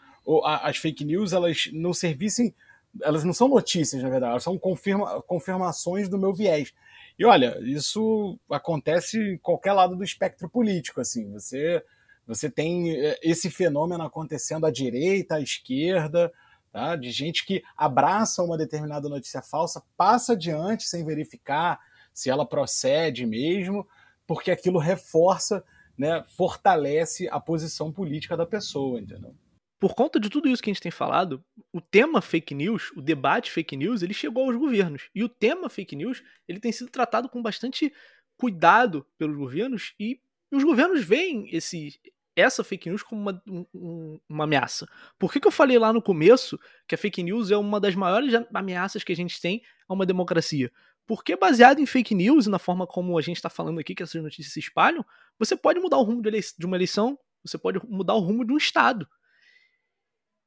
[0.43, 2.53] as fake news elas não servissem
[3.01, 6.73] elas não são notícias, na verdade, elas são confirma, confirmações do meu viés.
[7.17, 11.83] E olha, isso acontece em qualquer lado do espectro político, assim, você
[12.25, 16.31] você tem eh, esse fenômeno acontecendo à direita, à esquerda,
[16.71, 16.95] tá?
[16.95, 21.79] de gente que abraça uma determinada notícia falsa, passa adiante sem verificar
[22.13, 23.87] se ela procede mesmo,
[24.25, 25.63] porque aquilo reforça,
[25.97, 29.35] né, fortalece a posição política da pessoa, entendeu?
[29.79, 33.01] por conta de tudo isso que a gente tem falado, o tema fake news, o
[33.01, 35.09] debate fake news, ele chegou aos governos.
[35.13, 37.93] E o tema fake news, ele tem sido tratado com bastante
[38.35, 40.19] cuidado pelos governos e
[40.51, 41.99] os governos veem esse,
[42.37, 44.87] essa fake news como uma, um, uma ameaça.
[45.17, 47.95] Por que, que eu falei lá no começo que a fake news é uma das
[47.95, 50.71] maiores ameaças que a gente tem a uma democracia?
[51.07, 54.03] Porque baseado em fake news e na forma como a gente está falando aqui, que
[54.03, 55.03] essas notícias se espalham,
[55.39, 58.57] você pode mudar o rumo de uma eleição, você pode mudar o rumo de um
[58.57, 59.07] Estado.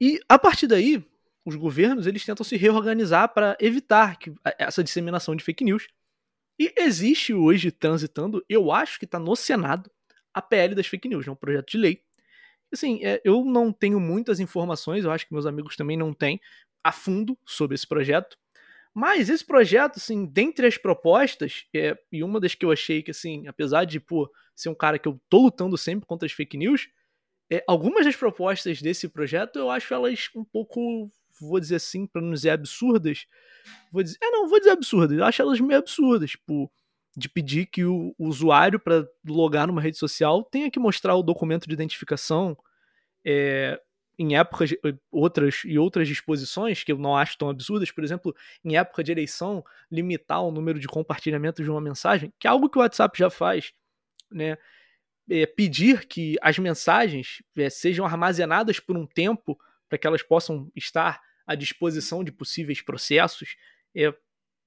[0.01, 1.05] E a partir daí,
[1.45, 5.89] os governos eles tentam se reorganizar para evitar que, essa disseminação de fake news.
[6.59, 9.91] E existe hoje transitando, eu acho que está no Senado,
[10.33, 12.03] a PL das fake news, é um projeto de lei.
[12.73, 16.41] Assim, é, eu não tenho muitas informações, eu acho que meus amigos também não têm,
[16.85, 18.39] a fundo sobre esse projeto.
[18.95, 23.11] Mas esse projeto, assim, dentre as propostas, é, e uma das que eu achei que,
[23.11, 26.57] assim, apesar de, pô, ser um cara que eu tô lutando sempre contra as fake
[26.57, 26.89] news,
[27.51, 32.23] é, algumas das propostas desse projeto eu acho elas um pouco, vou dizer assim, para
[32.23, 33.27] não dizer absurdas.
[33.93, 35.19] Vou dizer, é, não, vou dizer absurdas.
[35.19, 36.71] Eu acho elas meio absurdas, tipo,
[37.17, 41.67] de pedir que o, usuário, para logar numa rede social, tenha que mostrar o documento
[41.67, 42.57] de identificação
[43.25, 43.81] é,
[44.19, 44.71] em épocas
[45.11, 49.11] outras e outras disposições que eu não acho tão absurdas, por exemplo, em época de
[49.11, 53.19] eleição, limitar o número de compartilhamentos de uma mensagem, que é algo que o WhatsApp
[53.19, 53.73] já faz,
[54.31, 54.57] né?
[55.31, 60.71] é, pedir que as mensagens é, sejam armazenadas por um tempo para que elas possam
[60.75, 63.57] estar à disposição de possíveis processos,
[63.95, 64.13] é,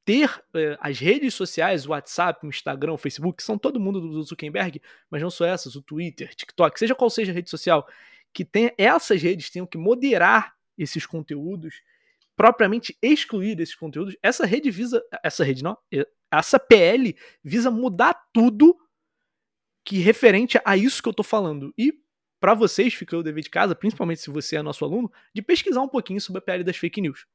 [0.05, 4.23] ter é, as redes sociais, o WhatsApp, o Instagram, o Facebook, são todo mundo do
[4.23, 7.87] Zuckerberg, mas não só essas, o Twitter, TikTok, seja qual seja a rede social,
[8.33, 11.81] que tem, essas redes tenham que moderar esses conteúdos,
[12.35, 14.17] propriamente excluir esses conteúdos.
[14.21, 15.77] Essa rede visa, essa rede não,
[16.31, 18.77] essa PL visa mudar tudo
[19.85, 21.73] que referente a isso que eu tô falando.
[21.77, 21.93] E
[22.39, 25.81] para vocês, fica o dever de casa, principalmente se você é nosso aluno, de pesquisar
[25.81, 27.25] um pouquinho sobre a PL das fake news.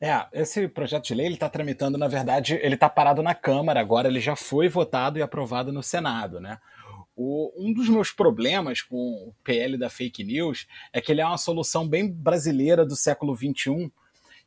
[0.00, 3.80] É, esse projeto de lei ele está tramitando, na verdade, ele está parado na Câmara
[3.80, 6.58] agora, ele já foi votado e aprovado no Senado, né?
[7.16, 11.26] O, um dos meus problemas com o PL da fake news é que ele é
[11.26, 13.90] uma solução bem brasileira do século XXI,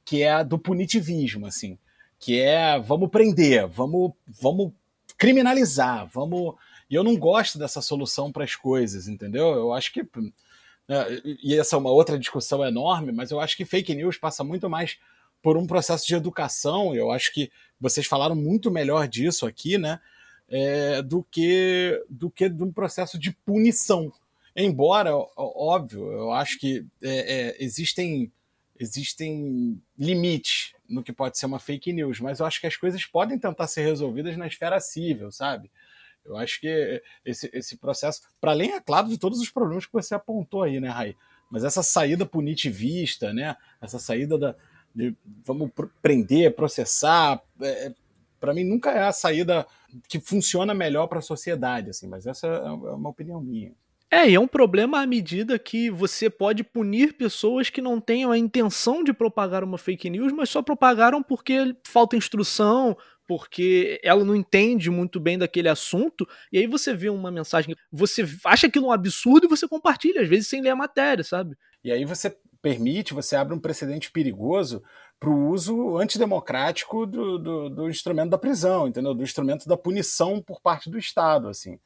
[0.06, 1.78] que é a do punitivismo, assim,
[2.18, 4.72] que é vamos prender, vamos, vamos
[5.18, 6.56] criminalizar, vamos
[6.92, 9.48] e eu não gosto dessa solução para as coisas, entendeu?
[9.54, 10.04] Eu acho que.
[10.88, 14.44] Né, e essa é uma outra discussão enorme, mas eu acho que fake news passa
[14.44, 15.00] muito mais
[15.42, 16.96] por um processo de educação.
[16.96, 20.00] Eu acho que vocês falaram muito melhor disso aqui, né?
[20.48, 24.12] É, do que do que de um processo de punição.
[24.56, 28.32] Embora, óbvio, eu acho que é, é, existem
[28.78, 33.06] existem limites no que pode ser uma fake news, mas eu acho que as coisas
[33.06, 35.72] podem tentar ser resolvidas na esfera civil, sabe?
[36.26, 39.94] Eu acho que esse, esse processo, para além, é claro, de todos os problemas que
[39.94, 41.16] você apontou aí, né, Raí?
[41.50, 43.56] Mas essa saída punitivista, né?
[43.82, 44.56] Essa saída da.
[44.94, 47.94] De, vamos prender, processar, é,
[48.40, 49.66] para mim nunca é a saída
[50.10, 53.74] que funciona melhor para a sociedade, assim, mas essa é, é uma opinião minha.
[54.14, 58.30] É, e é um problema à medida que você pode punir pessoas que não tenham
[58.30, 64.26] a intenção de propagar uma fake news, mas só propagaram porque falta instrução, porque ela
[64.26, 68.88] não entende muito bem daquele assunto, e aí você vê uma mensagem, você acha aquilo
[68.88, 71.56] um absurdo e você compartilha, às vezes sem ler a matéria, sabe?
[71.82, 74.84] E aí você permite, você abre um precedente perigoso
[75.20, 79.14] para o uso antidemocrático do, do, do, instrumento da prisão, entendeu?
[79.14, 81.80] Do instrumento da punição por parte do Estado, assim.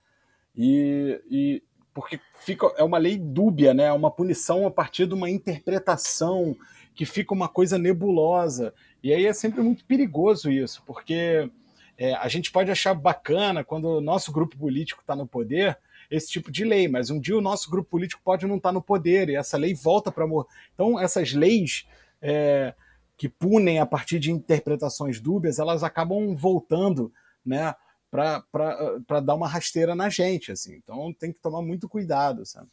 [0.56, 3.86] E, e porque fica é uma lei dúbia, né?
[3.86, 6.56] É uma punição a partir de uma interpretação
[6.94, 8.74] que fica uma coisa nebulosa.
[9.04, 11.50] E aí é sempre muito perigoso isso, porque
[11.98, 15.78] é, a gente pode achar bacana quando o nosso grupo político está no poder
[16.10, 18.74] esse tipo de lei, mas um dia o nosso grupo político pode não estar tá
[18.74, 20.48] no poder e essa lei volta para morrer.
[20.74, 21.88] Então, essas leis
[22.22, 22.74] é,
[23.18, 27.12] que punem a partir de interpretações dúbias, elas acabam voltando
[27.46, 27.76] né,
[28.10, 30.52] para dar uma rasteira na gente.
[30.52, 30.76] Assim.
[30.76, 32.46] Então, tem que tomar muito cuidado.
[32.46, 32.68] Sabe?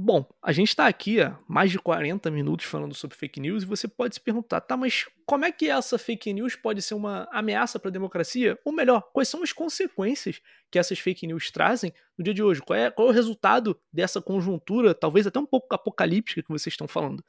[0.00, 3.66] Bom, a gente está aqui há mais de 40 minutos falando sobre fake news e
[3.66, 7.28] você pode se perguntar, tá, mas como é que essa fake news pode ser uma
[7.32, 8.56] ameaça para a democracia?
[8.64, 12.62] Ou melhor, quais são as consequências que essas fake news trazem no dia de hoje?
[12.62, 16.74] Qual é, qual é o resultado dessa conjuntura, talvez até um pouco apocalíptica que vocês
[16.74, 17.24] estão falando?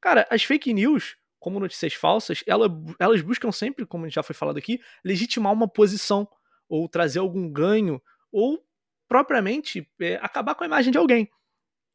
[0.00, 4.56] Cara, as fake news, como notícias falsas, elas, elas buscam sempre, como já foi falado
[4.58, 6.28] aqui, legitimar uma posição
[6.68, 8.02] ou trazer algum ganho
[8.32, 8.60] ou
[9.08, 11.30] propriamente é, acabar com a imagem de alguém.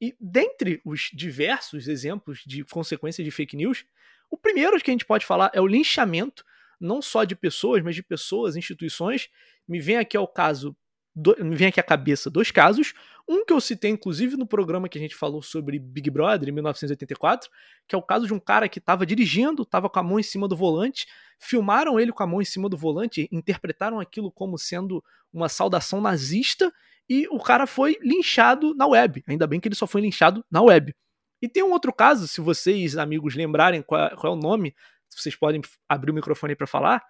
[0.03, 3.85] E dentre os diversos exemplos de consequência de fake news,
[4.29, 6.43] o primeiro que a gente pode falar é o linchamento,
[6.77, 9.29] não só de pessoas, mas de pessoas, instituições.
[9.65, 10.75] Me vem aqui ao caso,
[11.15, 12.93] do, me vem aqui à cabeça dois casos.
[13.25, 16.51] Um que eu citei, inclusive, no programa que a gente falou sobre Big Brother, em
[16.51, 17.49] 1984,
[17.87, 20.23] que é o caso de um cara que estava dirigindo, estava com a mão em
[20.23, 21.07] cima do volante,
[21.39, 26.01] filmaram ele com a mão em cima do volante, interpretaram aquilo como sendo uma saudação
[26.01, 26.73] nazista
[27.09, 29.23] e o cara foi linchado na web.
[29.27, 30.95] Ainda bem que ele só foi linchado na web.
[31.41, 34.73] E tem um outro caso, se vocês, amigos, lembrarem qual é, qual é o nome,
[35.09, 37.03] vocês podem abrir o microfone para falar,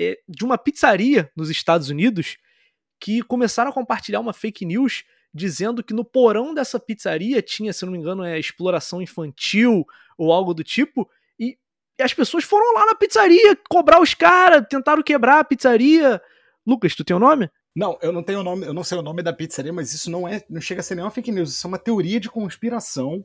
[0.00, 2.38] é de uma pizzaria nos Estados Unidos
[3.00, 7.84] que começaram a compartilhar uma fake news dizendo que no porão dessa pizzaria tinha, se
[7.84, 9.84] não me engano, é exploração infantil
[10.16, 11.56] ou algo do tipo, e,
[11.98, 16.20] e as pessoas foram lá na pizzaria cobrar os caras, tentaram quebrar a pizzaria.
[16.66, 17.50] Lucas, tu tem o um nome?
[17.74, 20.10] Não, eu não tenho o nome, eu não sei o nome da pizzaria, mas isso
[20.10, 23.24] não é, não chega a ser nenhuma fake news, isso é uma teoria de conspiração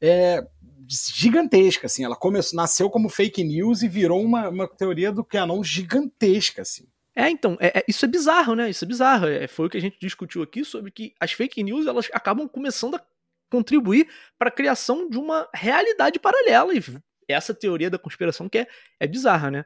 [0.00, 0.44] é,
[0.88, 2.04] gigantesca, assim.
[2.04, 6.86] Ela começou, nasceu como fake news e virou uma, uma teoria do canon gigantesca, assim.
[7.14, 8.68] É, então, é, é, isso é bizarro, né?
[8.68, 9.26] Isso é bizarro.
[9.26, 12.46] É, foi o que a gente discutiu aqui sobre que as fake news elas acabam
[12.46, 13.02] começando a
[13.50, 14.08] contribuir
[14.38, 16.74] para a criação de uma realidade paralela.
[16.74, 16.82] E
[17.28, 18.66] essa teoria da conspiração que é,
[19.00, 19.64] é bizarra, né?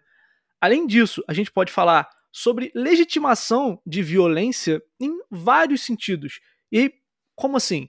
[0.60, 6.40] Além disso, a gente pode falar sobre legitimação de violência em vários sentidos.
[6.70, 6.92] E
[7.34, 7.88] como assim?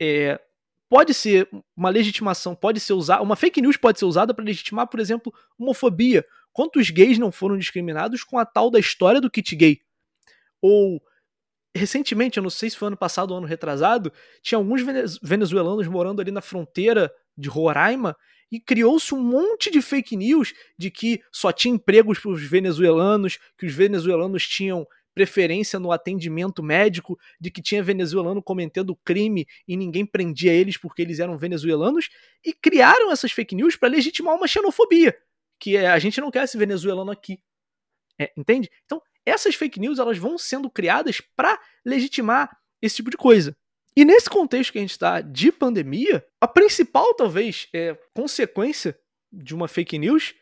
[0.00, 0.40] É,
[0.88, 4.86] pode ser uma legitimação, pode ser usada, uma fake news pode ser usada para legitimar,
[4.88, 6.24] por exemplo, homofobia.
[6.52, 9.80] Quantos gays não foram discriminados com a tal da história do kit gay?
[10.60, 11.02] Ou
[11.74, 14.12] recentemente, eu não sei se foi ano passado ou ano retrasado,
[14.42, 14.82] tinha alguns
[15.22, 18.14] venezuelanos morando ali na fronteira de Roraima
[18.52, 23.38] e criou-se um monte de fake news de que só tinha empregos para os venezuelanos,
[23.56, 29.76] que os venezuelanos tinham preferência no atendimento médico, de que tinha venezuelano cometendo crime e
[29.76, 32.10] ninguém prendia eles porque eles eram venezuelanos,
[32.44, 35.16] e criaram essas fake news para legitimar uma xenofobia,
[35.58, 37.40] que é a gente não quer esse venezuelano aqui.
[38.20, 38.70] É, entende?
[38.84, 43.56] Então, essas fake news elas vão sendo criadas para legitimar esse tipo de coisa.
[43.96, 48.98] E nesse contexto que a gente está de pandemia, a principal, talvez, é, consequência
[49.30, 50.34] de uma fake news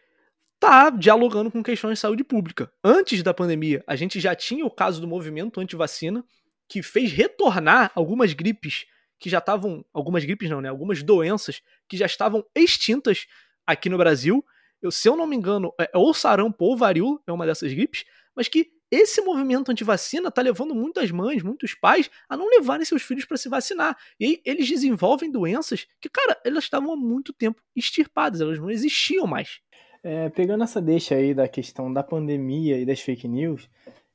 [0.60, 2.70] tá dialogando com questões de saúde pública.
[2.84, 6.24] Antes da pandemia, a gente já tinha o caso do movimento anti-vacina,
[6.68, 8.86] que fez retornar algumas gripes
[9.18, 9.84] que já estavam.
[9.92, 10.68] Algumas gripes não, né?
[10.68, 13.26] Algumas doenças que já estavam extintas
[13.66, 14.44] aqui no Brasil.
[14.80, 18.04] Eu, se eu não me engano, é, ou sarampo ou varíola é uma dessas gripes,
[18.34, 23.02] mas que esse movimento anti-vacina está levando muitas mães, muitos pais a não levarem seus
[23.02, 23.96] filhos para se vacinar.
[24.18, 28.70] E aí eles desenvolvem doenças que, cara, elas estavam há muito tempo extirpadas, elas não
[28.70, 29.60] existiam mais.
[30.02, 33.68] É, pegando essa deixa aí da questão da pandemia e das fake news,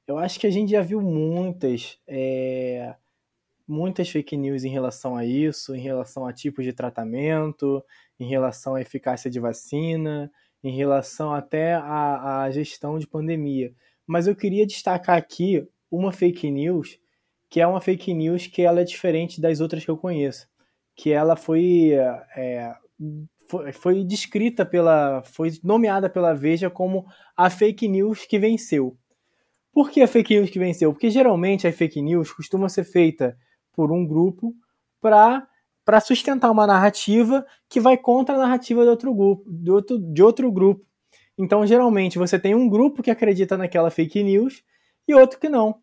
[0.07, 2.95] eu acho que a gente já viu muitas, é,
[3.67, 7.84] muitas fake news em relação a isso, em relação a tipos de tratamento,
[8.19, 10.32] em relação à eficácia de vacina,
[10.63, 13.73] em relação até à, à gestão de pandemia.
[14.05, 16.99] Mas eu queria destacar aqui uma fake news,
[17.49, 20.47] que é uma fake news que ela é diferente das outras que eu conheço.
[20.95, 21.91] Que ela foi,
[22.35, 22.75] é,
[23.47, 25.23] foi, foi descrita pela.
[25.23, 28.97] foi nomeada pela Veja como a fake news que venceu.
[29.71, 30.93] Por que a fake news que venceu?
[30.93, 33.37] Porque geralmente a fake news costuma ser feita
[33.73, 34.55] por um grupo
[35.01, 35.47] para
[35.85, 40.23] para sustentar uma narrativa que vai contra a narrativa de outro grupo, de outro, de
[40.23, 40.83] outro grupo.
[41.38, 44.63] Então, geralmente, você tem um grupo que acredita naquela fake news
[45.07, 45.79] e outro que não.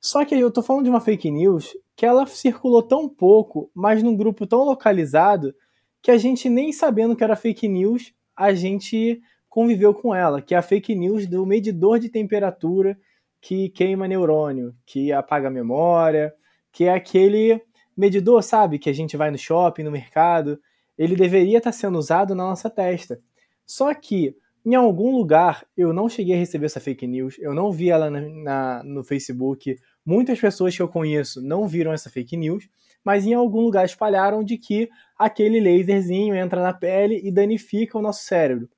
[0.00, 4.02] Só que eu tô falando de uma fake news que ela circulou tão pouco, mas
[4.02, 5.54] num grupo tão localizado,
[6.02, 10.54] que a gente nem sabendo que era fake news, a gente conviveu com ela, que
[10.54, 12.98] é a fake news do medidor de temperatura
[13.40, 16.34] que queima neurônio, que apaga a memória,
[16.70, 17.62] que é aquele
[17.96, 20.60] medidor, sabe, que a gente vai no shopping, no mercado,
[20.98, 23.18] ele deveria estar sendo usado na nossa testa.
[23.64, 24.36] Só que
[24.66, 28.10] em algum lugar eu não cheguei a receber essa fake news, eu não vi ela
[28.10, 29.78] na, na, no Facebook.
[30.04, 32.68] Muitas pessoas que eu conheço não viram essa fake news,
[33.04, 38.02] mas em algum lugar espalharam de que aquele laserzinho entra na pele e danifica o
[38.02, 38.68] nosso cérebro.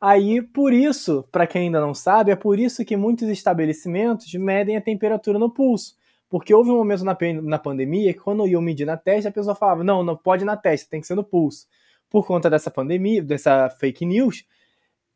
[0.00, 4.76] Aí, por isso, para quem ainda não sabe, é por isso que muitos estabelecimentos medem
[4.76, 5.94] a temperatura no pulso.
[6.28, 9.54] Porque houve um momento na, na pandemia que quando iam medir na testa, a pessoa
[9.54, 11.68] falava: não, não pode na testa, tem que ser no pulso.
[12.10, 14.44] Por conta dessa pandemia, dessa fake news,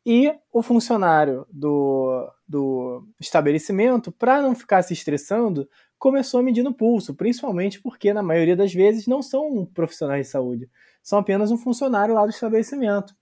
[0.09, 5.67] e o funcionário do, do estabelecimento, para não ficar se estressando,
[5.99, 10.31] começou a medir no pulso, principalmente porque, na maioria das vezes, não são profissionais de
[10.31, 10.69] saúde,
[11.03, 13.13] são apenas um funcionário lá do estabelecimento.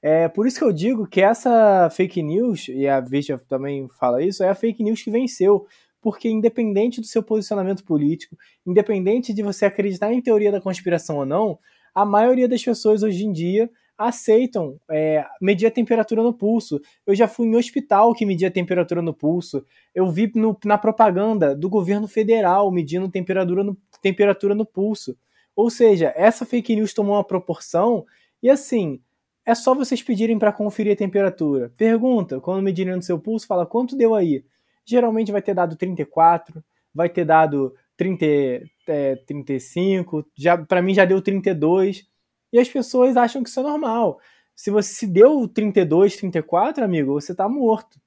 [0.00, 4.22] É por isso que eu digo que essa fake news, e a Veja também fala
[4.22, 5.66] isso, é a fake news que venceu.
[6.00, 11.26] Porque, independente do seu posicionamento político, independente de você acreditar em teoria da conspiração ou
[11.26, 11.58] não,
[11.92, 13.68] a maioria das pessoas hoje em dia
[13.98, 16.80] aceitam é, medir a temperatura no pulso.
[17.04, 19.66] Eu já fui em hospital que media a temperatura no pulso.
[19.92, 25.18] Eu vi no, na propaganda do governo federal medindo temperatura no, temperatura no pulso.
[25.56, 28.06] Ou seja, essa fake news tomou uma proporção
[28.40, 29.00] e assim,
[29.44, 31.72] é só vocês pedirem para conferir a temperatura.
[31.76, 34.44] Pergunta, quando medirem no seu pulso, fala quanto deu aí.
[34.84, 36.62] Geralmente vai ter dado 34,
[36.94, 38.24] vai ter dado 30,
[38.86, 42.06] é, 35, já para mim já deu 32
[42.52, 44.18] e as pessoas acham que isso é normal.
[44.54, 48.00] Se você se deu 32, 34, amigo, você tá morto.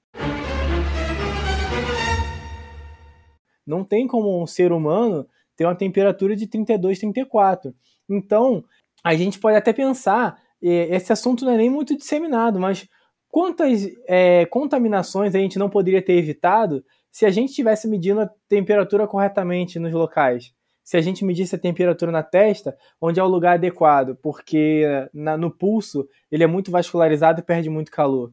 [3.66, 7.74] Não tem como um ser humano ter uma temperatura de 32, 34.
[8.10, 8.64] Então,
[9.04, 12.88] a gente pode até pensar, esse assunto não é nem muito disseminado, mas
[13.30, 18.30] quantas é, contaminações a gente não poderia ter evitado se a gente estivesse medindo a
[18.50, 20.54] temperatura corretamente nos locais?
[20.84, 25.38] Se a gente medisse a temperatura na testa, onde é o lugar adequado, porque na,
[25.38, 28.32] no pulso ele é muito vascularizado e perde muito calor.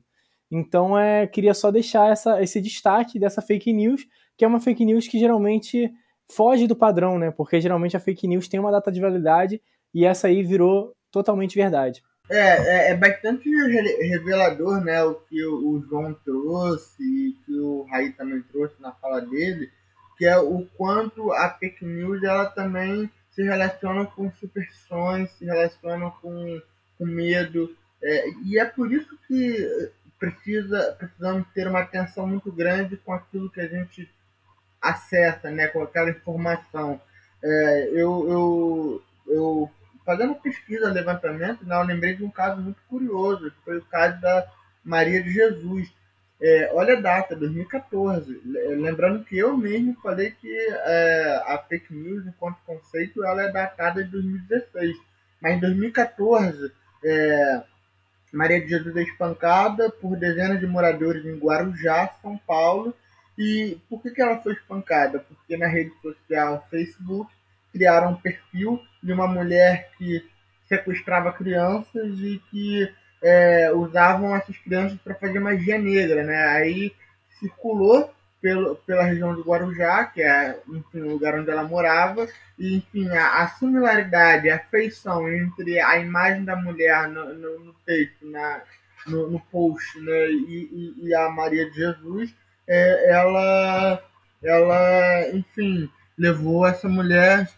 [0.50, 4.84] Então, é, queria só deixar essa, esse destaque dessa fake news, que é uma fake
[4.84, 5.92] news que geralmente
[6.30, 7.30] foge do padrão, né?
[7.30, 9.60] Porque geralmente a fake news tem uma data de validade
[9.92, 12.02] e essa aí virou totalmente verdade.
[12.30, 15.02] É, é, é bastante revelador, né?
[15.02, 19.70] O que o João trouxe e que o Raí também trouxe na fala dele
[20.18, 26.10] que é o quanto a fake news ela também se relaciona com superstições, se relaciona
[26.10, 26.60] com,
[26.98, 27.74] com medo.
[28.02, 33.48] É, e é por isso que precisa, precisamos ter uma atenção muito grande com aquilo
[33.48, 34.10] que a gente
[34.82, 37.00] acessa, né, com aquela informação.
[37.42, 39.70] É, eu, eu, eu,
[40.04, 44.20] fazendo pesquisa, levantamento, né, eu lembrei de um caso muito curioso, que foi o caso
[44.20, 44.50] da
[44.84, 45.88] Maria de Jesus.
[46.40, 48.40] É, olha a data, 2014.
[48.44, 54.04] Lembrando que eu mesmo falei que é, a fake news, enquanto conceito, ela é datada
[54.04, 54.96] de 2016.
[55.40, 56.72] Mas em 2014,
[57.04, 57.62] é,
[58.32, 62.94] Maria de Jesus é espancada por dezenas de moradores em Guarujá, São Paulo.
[63.36, 65.20] E por que, que ela foi espancada?
[65.20, 67.30] Porque na rede social Facebook
[67.72, 70.24] criaram um perfil de uma mulher que
[70.68, 76.36] sequestrava crianças e que é, usavam essas crianças para fazer magia negra, né?
[76.48, 76.92] Aí
[77.38, 82.26] circulou pelo, pela região de Guarujá, que é enfim, o lugar onde ela morava,
[82.58, 87.72] e enfim, a, a similaridade, a feição entre a imagem da mulher no, no, no
[87.84, 88.62] texto, na,
[89.06, 92.34] no, no, post, né, e, e, e, a Maria de Jesus,
[92.66, 94.02] é, ela,
[94.42, 97.48] ela, enfim, levou essa mulher,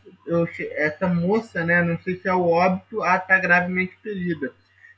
[0.77, 4.53] essa moça, né, não sei se é o óbito, a estar tá gravemente ferida.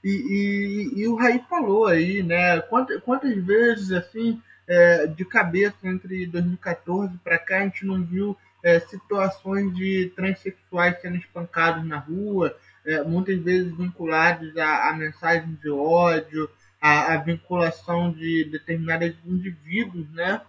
[0.04, 5.76] E, e, e, o Raí falou aí, né, quantas, quantas vezes, assim, é, de cabeça
[5.84, 11.98] entre 2014 para cá, a gente não viu é, situações de transexuais sendo espancados na
[11.98, 16.48] rua, é, muitas vezes vinculados a, a mensagens de ódio,
[16.80, 20.40] a, a, vinculação de determinados indivíduos, né?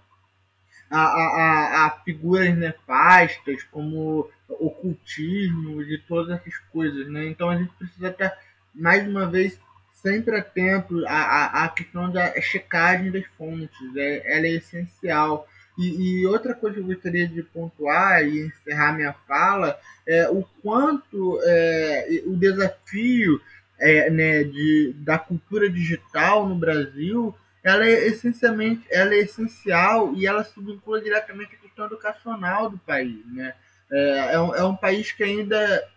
[0.90, 7.28] A, a, a, figuras nefastas, como ocultismo e todas essas coisas, né?
[7.28, 8.38] Então a gente precisa estar,
[8.74, 9.60] mais uma vez,
[9.92, 15.48] sempre atento à, à, questão da checagem das fontes, é, ela é essencial.
[15.78, 20.44] E, e, outra coisa que eu gostaria de pontuar e encerrar minha fala é o
[20.62, 23.42] quanto é, o desafio
[23.80, 30.28] é, né, de, da cultura digital no Brasil ela é essencialmente ela é essencial e
[30.28, 33.26] ela se vincula diretamente à questão educacional do país.
[33.32, 33.54] Né?
[33.90, 35.88] É, é, um, é um país que ainda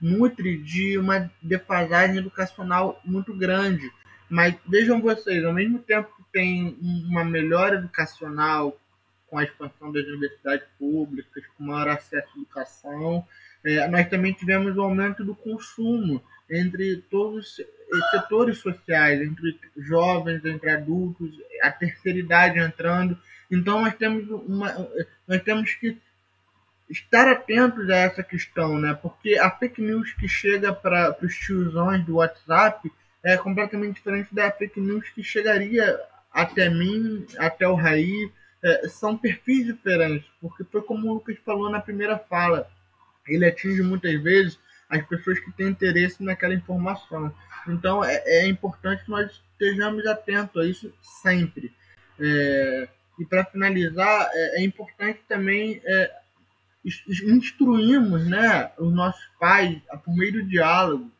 [0.00, 3.90] nutre de uma defasagem educacional muito grande.
[4.28, 6.78] Mas vejam vocês, ao mesmo tempo que tem
[7.08, 8.78] uma melhora educacional
[9.26, 13.26] com a expansão das universidades públicas, com maior acesso à educação,
[13.64, 20.44] é, nós também tivemos o aumento do consumo entre todos os setores sociais, entre jovens,
[20.44, 21.30] entre adultos,
[21.62, 23.16] a terceira idade entrando.
[23.50, 24.88] Então nós temos uma,
[25.26, 25.98] nós temos que
[26.90, 28.98] estar atentos a essa questão, né?
[29.00, 32.90] Porque a fake news que chega para os tiozões do WhatsApp
[33.22, 36.00] é completamente diferente da fake news que chegaria
[36.32, 38.30] até mim, até o Raí.
[38.62, 42.68] É, são perfis diferentes, porque foi como o Lucas falou na primeira fala.
[43.26, 47.32] Ele atinge muitas vezes as pessoas que têm interesse naquela informação.
[47.68, 51.72] Então é, é importante que nós estejamos atentos a isso sempre.
[52.18, 52.88] É,
[53.18, 56.19] e para finalizar, é, é, importante também é,
[56.84, 61.10] instruímos né, os nossos pais por meio do diálogo.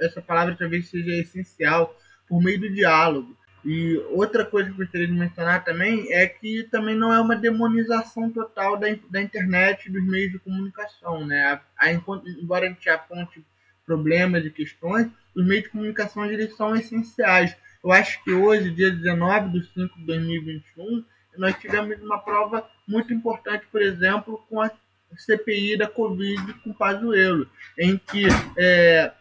[0.00, 1.96] Essa palavra talvez seja essencial,
[2.28, 3.36] por meio do diálogo.
[3.64, 7.34] E outra coisa que eu gostaria de mencionar também é que também não é uma
[7.34, 11.26] demonização total da, da internet dos meios de comunicação.
[11.26, 11.42] Né?
[11.44, 13.44] A, a, embora a gente aponte
[13.86, 17.56] problemas e questões, os meios de comunicação eles são essenciais.
[17.82, 21.04] Eu acho que hoje, dia 19 de 5 de 2021,
[21.36, 24.70] nós tivemos uma prova muito importante, por exemplo, com a
[25.18, 27.48] CPI da Covid com Pazuello,
[27.78, 28.26] em que
[28.58, 29.12] é,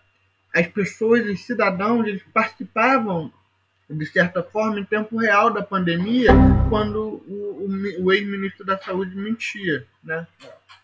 [0.53, 3.31] as pessoas, os cidadãos, eles participavam
[3.89, 6.31] de certa forma em tempo real da pandemia,
[6.69, 7.67] quando o,
[7.99, 10.25] o, o ex-ministro da Saúde mentia, né?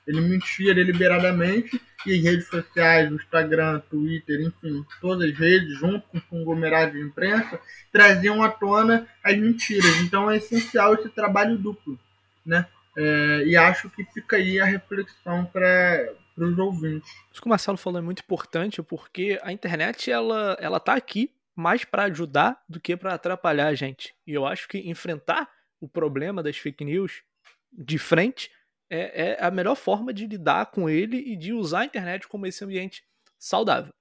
[0.06, 6.08] Ele mentia deliberadamente e as redes sociais, o Instagram, Twitter, enfim, todas as redes, junto
[6.08, 7.60] com o conglomerado de imprensa,
[7.92, 9.98] traziam à tona as mentiras.
[9.98, 12.00] Então é essencial esse trabalho duplo,
[12.46, 12.66] né?
[13.02, 17.10] É, e acho que fica aí a reflexão para os ouvintes.
[17.32, 21.32] Isso que o Marcelo falou é muito importante, porque a internet ela, ela tá aqui
[21.56, 24.14] mais para ajudar do que para atrapalhar a gente.
[24.28, 27.24] E eu acho que enfrentar o problema das fake news
[27.72, 28.52] de frente
[28.90, 32.48] é, é a melhor forma de lidar com ele e de usar a internet como
[32.48, 33.02] esse ambiente
[33.38, 33.94] saudável.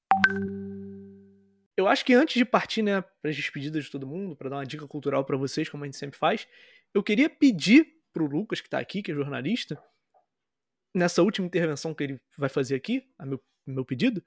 [1.76, 4.56] Eu acho que antes de partir né, para as despedidas de todo mundo, para dar
[4.56, 6.48] uma dica cultural para vocês, como a gente sempre faz,
[6.92, 9.82] eu queria pedir o Lucas, que está aqui, que é jornalista,
[10.94, 14.22] nessa última intervenção que ele vai fazer aqui, a meu, meu pedido,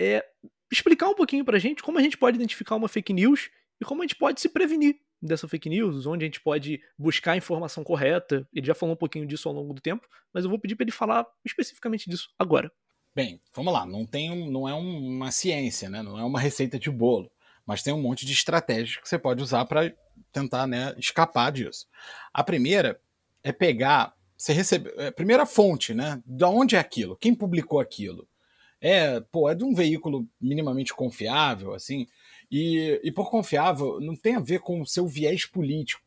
[0.00, 0.24] é
[0.70, 3.84] explicar um pouquinho para a gente como a gente pode identificar uma fake news e
[3.84, 7.36] como a gente pode se prevenir dessa fake news, onde a gente pode buscar a
[7.36, 8.46] informação correta.
[8.52, 10.84] Ele já falou um pouquinho disso ao longo do tempo, mas eu vou pedir para
[10.84, 12.70] ele falar especificamente disso agora.
[13.14, 13.84] Bem, vamos lá.
[13.84, 16.02] Não tem, um, não é uma ciência, né?
[16.02, 17.30] Não é uma receita de bolo,
[17.66, 19.92] mas tem um monte de estratégias que você pode usar para
[20.32, 21.86] tentar né, escapar disso.
[22.32, 23.00] A primeira
[23.42, 24.92] é pegar você recebe.
[24.96, 26.22] É, primeira fonte, né?
[26.24, 27.16] Da onde é aquilo?
[27.16, 28.26] Quem publicou aquilo?
[28.80, 32.06] É, pô, é de um veículo minimamente confiável, assim.
[32.48, 36.06] E, e por confiável, não tem a ver com o seu viés político.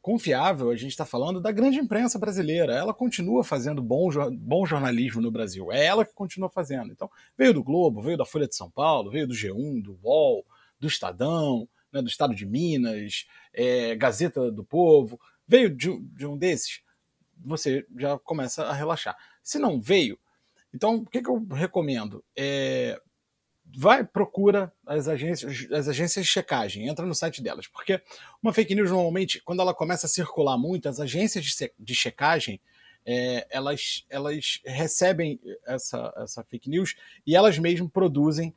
[0.00, 2.72] Confiável, a gente está falando da grande imprensa brasileira.
[2.72, 5.70] Ela continua fazendo bom, bom jornalismo no Brasil.
[5.70, 6.92] É ela que continua fazendo.
[6.92, 10.46] Então, veio do Globo, veio da Folha de São Paulo, veio do G1, do UOL,
[10.80, 15.20] do Estadão, né, do Estado de Minas, é, Gazeta do Povo.
[15.46, 16.80] Veio de, de um desses,
[17.44, 19.16] você já começa a relaxar.
[19.42, 20.18] Se não veio,
[20.74, 22.24] então o que, que eu recomendo?
[22.36, 23.00] É,
[23.76, 28.00] vai, procura as agências, as agências de checagem, entra no site delas, porque
[28.42, 32.60] uma fake news normalmente, quando ela começa a circular muito, as agências de, de checagem
[33.06, 38.52] é, elas, elas recebem essa, essa fake news e elas mesmas produzem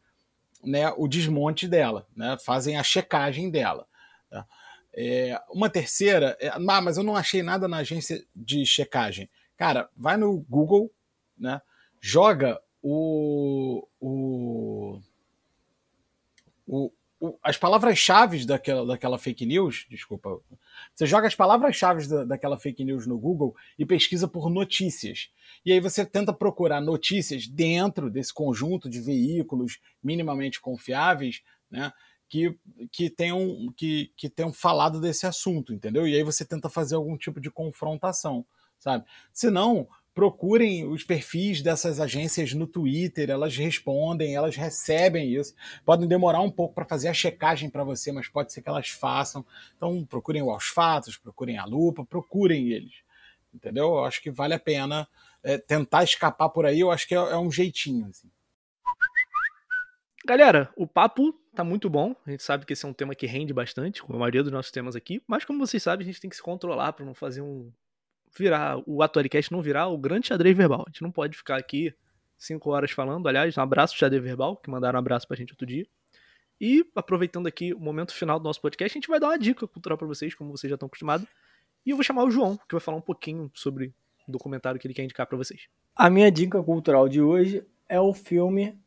[0.64, 3.88] né, o desmonte dela, né, fazem a checagem dela.
[4.30, 4.46] Tá?
[4.94, 9.30] É, uma terceira, é, ah, mas eu não achei nada na agência de checagem.
[9.58, 10.92] Cara, vai no Google,
[11.38, 11.62] né,
[12.02, 15.00] joga o, o,
[16.68, 16.92] o,
[17.44, 20.40] as palavras-chave daquela, daquela fake news, desculpa,
[20.96, 25.30] você joga as palavras-chave da, daquela fake news no Google e pesquisa por notícias.
[25.66, 31.92] E aí você tenta procurar notícias dentro desse conjunto de veículos minimamente confiáveis, né?
[32.30, 32.56] Que,
[32.92, 36.08] que, tenham, que, que tenham falado desse assunto, entendeu?
[36.08, 38.46] E aí você tenta fazer algum tipo de confrontação,
[38.80, 39.04] sabe?
[39.34, 45.56] Se não, procurem os perfis dessas agências no Twitter, elas respondem, elas recebem isso.
[45.86, 48.90] Podem demorar um pouco para fazer a checagem para você, mas pode ser que elas
[48.90, 49.46] façam.
[49.78, 52.96] Então procurem o Aos Fatos, procurem a Lupa, procurem eles.
[53.54, 53.88] Entendeu?
[53.88, 55.08] Eu acho que vale a pena
[55.42, 58.08] é, tentar escapar por aí, eu acho que é, é um jeitinho.
[58.08, 58.30] Assim.
[60.26, 62.16] Galera, o papo tá muito bom.
[62.26, 64.52] A gente sabe que esse é um tema que rende bastante, como a maioria dos
[64.52, 65.22] nossos temas aqui.
[65.28, 67.72] Mas como vocês sabem, a gente tem que se controlar para não fazer um.
[68.38, 68.82] virar.
[68.86, 70.84] O Atualicast não virar o grande xadrez verbal.
[70.88, 71.94] A gente não pode ficar aqui
[72.38, 73.28] cinco horas falando.
[73.28, 75.86] Aliás, um abraço xadrez verbal, que mandaram um abraço pra gente outro dia.
[76.62, 79.66] E aproveitando aqui o momento final do nosso podcast, a gente vai dar uma dica
[79.66, 81.28] cultural para vocês, como vocês já estão acostumados.
[81.86, 83.94] E eu vou chamar o João, que vai falar um pouquinho sobre
[84.28, 85.68] documentário que ele quer indicar para vocês.
[85.96, 88.78] A minha dica cultural de hoje é o filme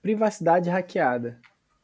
[0.00, 1.40] Privacidade Hackeada,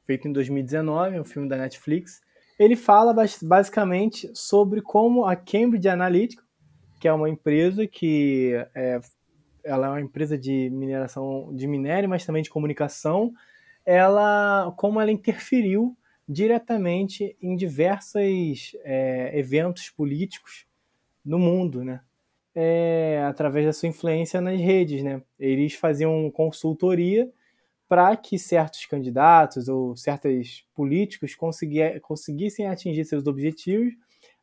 [0.07, 2.21] feito em 2019, é um filme da Netflix.
[2.59, 6.43] Ele fala basicamente sobre como a Cambridge Analytica,
[7.01, 9.01] que é uma empresa que é,
[9.65, 13.33] ela é uma empresa de mineração de minério, mas também de comunicação,
[13.85, 15.97] ela como ela interferiu
[16.29, 20.67] diretamente em diversos é, eventos políticos
[21.25, 22.01] no mundo, né?
[22.55, 25.21] é, através da sua influência nas redes, né?
[25.39, 27.31] Eles faziam consultoria
[27.89, 31.35] para que certos candidatos ou certos políticos
[32.03, 33.93] conseguissem atingir seus objetivos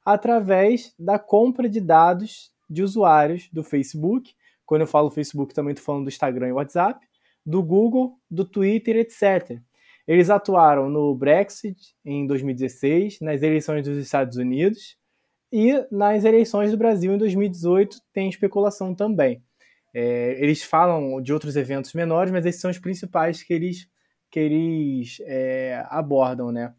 [0.06, 4.34] através da compra de dados de usuários do Facebook.
[4.66, 7.06] Quando eu falo Facebook, também estou falando do Instagram e WhatsApp,
[7.46, 9.60] do Google, do Twitter, etc.
[10.08, 14.98] Eles atuaram no Brexit em 2016, nas eleições dos Estados Unidos,
[15.52, 19.44] e nas eleições do Brasil em 2018 tem especulação também.
[19.94, 23.88] É, eles falam de outros eventos menores, mas esses são os principais que eles,
[24.30, 26.74] que eles é, abordam, né?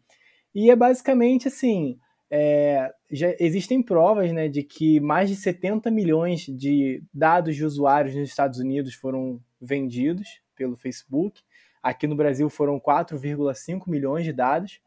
[0.53, 1.97] E é basicamente assim,
[2.29, 8.15] é, já existem provas né, de que mais de 70 milhões de dados de usuários
[8.15, 11.41] nos Estados Unidos foram vendidos pelo Facebook.
[11.81, 14.79] Aqui no Brasil foram 4,5 milhões de dados.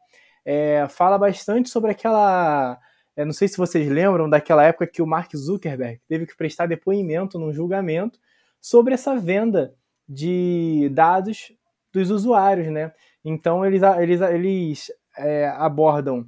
[0.43, 2.79] É, fala bastante sobre aquela
[3.17, 6.67] eu não sei se vocês lembram daquela época que o Mark Zuckerberg teve que prestar
[6.67, 8.19] depoimento num julgamento
[8.61, 9.73] sobre essa venda
[10.07, 11.51] de dados
[11.91, 12.93] dos usuários, né?
[13.25, 16.27] Então eles, eles, eles é, abordam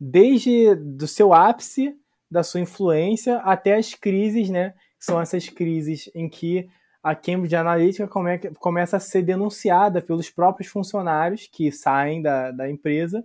[0.00, 1.94] desde do seu ápice
[2.30, 4.74] da sua influência até as crises, né?
[4.98, 6.66] São essas crises em que
[7.02, 12.70] a Cambridge Analytica come, começa a ser denunciada pelos próprios funcionários que saem da, da
[12.70, 13.22] empresa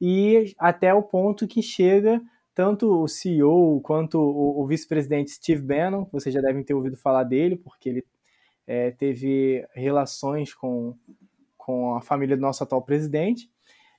[0.00, 2.20] e até o ponto que chega
[2.54, 7.22] tanto o CEO quanto o, o vice-presidente Steve Bannon, vocês já devem ter ouvido falar
[7.22, 8.04] dele, porque ele
[8.66, 10.96] é, teve relações com,
[11.56, 13.48] com a família do nosso atual presidente,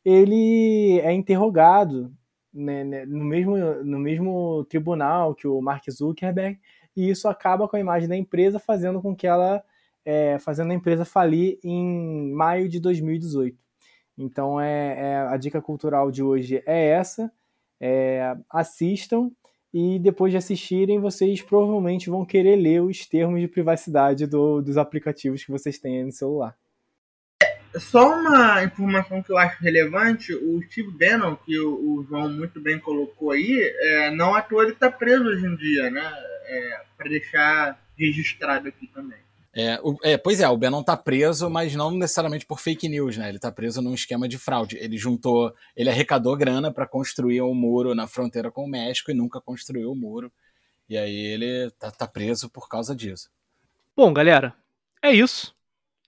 [0.04, 2.14] ele é interrogado
[2.54, 6.60] né, né, no, mesmo, no mesmo tribunal que o Mark Zuckerberg,
[6.96, 9.64] e isso acaba com a imagem da empresa, fazendo com que ela
[10.04, 13.58] é, fazendo a empresa falir em maio de 2018.
[14.20, 17.32] Então é, é, a dica cultural de hoje é essa.
[17.80, 19.32] É, assistam
[19.74, 24.78] e depois de assistirem, vocês provavelmente vão querer ler os termos de privacidade do, dos
[24.78, 26.56] aplicativos que vocês têm no celular.
[27.76, 32.80] Só uma informação que eu acho relevante, o Steve Bannon, que o, João muito bem
[32.80, 36.12] colocou aí, é, não à toa ele está preso hoje em dia, né?
[36.50, 39.20] é, para deixar registrado aqui também.
[39.54, 43.18] É, o, é, pois é, o Bannon tá preso, mas não necessariamente por fake news,
[43.18, 43.30] né?
[43.30, 44.78] Ele tá preso num esquema de fraude.
[44.78, 49.14] Ele juntou, ele arrecadou grana para construir um muro na fronteira com o México e
[49.14, 50.32] nunca construiu o muro.
[50.88, 53.30] E aí ele tá, tá preso por causa disso.
[53.96, 54.56] Bom, galera,
[55.02, 55.56] é isso.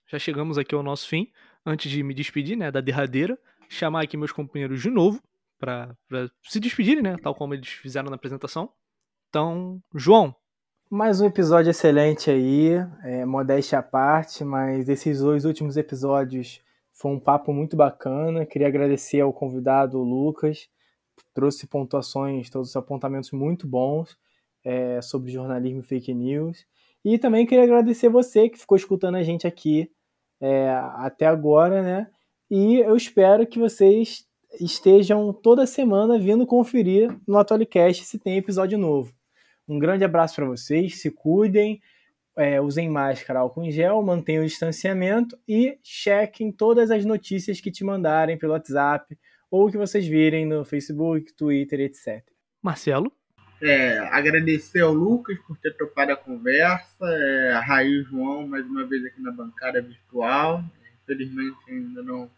[0.06, 1.30] Já chegamos aqui ao nosso fim.
[1.64, 3.38] Antes de me despedir, né, da derradeira,
[3.68, 5.22] chamar aqui meus companheiros de novo
[5.58, 5.96] para
[6.42, 8.72] se despedirem, né, tal como eles fizeram na apresentação.
[9.28, 10.34] Então, João,
[10.92, 12.72] mais um episódio excelente aí,
[13.02, 16.60] é, modéstia à parte, mas esses dois últimos episódios
[16.92, 18.44] foi um papo muito bacana.
[18.44, 20.68] Queria agradecer ao convidado Lucas,
[21.32, 24.18] trouxe pontuações, todos os apontamentos muito bons
[24.62, 26.66] é, sobre jornalismo e fake news.
[27.02, 29.90] E também queria agradecer você que ficou escutando a gente aqui
[30.42, 32.10] é, até agora, né?
[32.50, 34.26] E eu espero que vocês
[34.60, 39.10] estejam toda semana vindo conferir no Atualicast se tem episódio novo.
[39.68, 41.80] Um grande abraço para vocês, se cuidem,
[42.36, 47.70] é, usem máscara, álcool em gel, mantenham o distanciamento e chequem todas as notícias que
[47.70, 49.16] te mandarem pelo WhatsApp
[49.50, 52.24] ou que vocês virem no Facebook, Twitter, etc.
[52.62, 53.12] Marcelo?
[53.60, 58.84] É, agradecer ao Lucas por ter topado a conversa, é, a Raí João mais uma
[58.84, 60.64] vez aqui na bancada virtual.
[61.04, 62.30] Infelizmente ainda não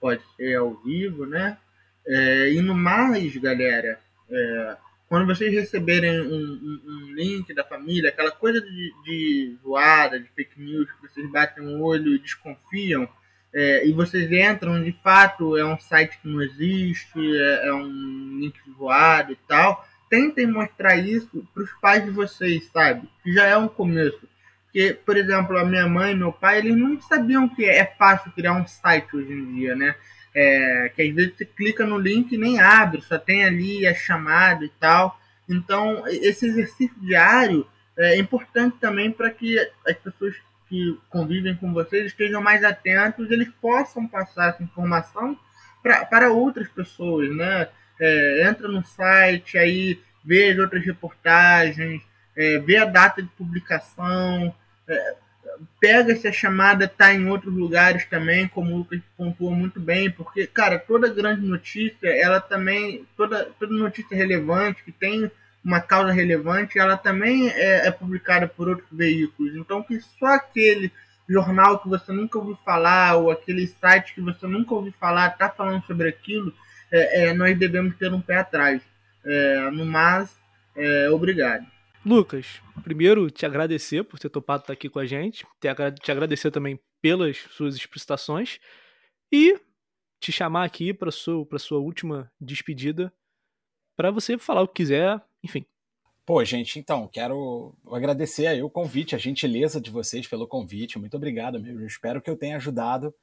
[0.00, 1.58] pode ser ao vivo, né?
[2.06, 3.98] É, e no mais, galera,
[4.30, 4.76] é,
[5.08, 10.28] quando vocês receberem um, um, um, link da família, aquela coisa de, de zoada, de
[10.28, 13.08] fake news, que vocês batem o olho e desconfiam,
[13.52, 18.38] é, e vocês entram, de fato, é um site que não existe, é, é um
[18.38, 23.08] link zoado e tal, tentem mostrar isso para os pais de vocês, sabe?
[23.22, 24.28] Que já é um começo.
[24.64, 28.30] Porque, por exemplo, a minha mãe e meu pai, eles não sabiam que é fácil
[28.32, 29.94] criar um site hoje em dia, né?
[30.38, 33.94] É, que às vezes você clica no link e nem abre, só tem ali a
[33.94, 35.20] chamada e tal.
[35.48, 37.66] Então, esse exercício diário
[37.96, 40.36] é importante também para que as pessoas
[40.68, 45.36] que convivem com vocês estejam mais atentos, eles possam passar essa informação
[45.82, 47.68] pra, para outras pessoas, né?
[47.98, 52.00] É, entra no site, aí vê as outras reportagens,
[52.36, 54.54] é, vê a data de publicação,
[54.86, 55.16] é,
[55.80, 60.10] pega se a chamada está em outros lugares também, como o Lucas pontuou muito bem,
[60.10, 65.30] porque, cara, toda grande notícia, ela também, toda, toda notícia relevante, que tem
[65.64, 69.54] uma causa relevante, ela também é, é publicada por outros veículos.
[69.54, 70.92] Então, que só aquele
[71.28, 75.48] jornal que você nunca ouviu falar, ou aquele site que você nunca ouviu falar, está
[75.48, 76.52] falando sobre aquilo,
[76.90, 78.80] é, é, nós devemos ter um pé atrás.
[79.24, 80.34] É, no mais,
[80.74, 81.66] é, obrigado.
[82.04, 86.78] Lucas, primeiro te agradecer por ter topado estar aqui com a gente, te agradecer também
[87.00, 88.58] pelas suas explicitações
[89.32, 89.58] e
[90.20, 93.12] te chamar aqui para sua para sua última despedida
[93.96, 95.66] para você falar o que quiser, enfim.
[96.24, 100.98] Pô, gente, então, quero agradecer aí o convite, a gentileza de vocês pelo convite.
[100.98, 101.84] Muito obrigado mesmo.
[101.86, 103.14] Espero que eu tenha ajudado,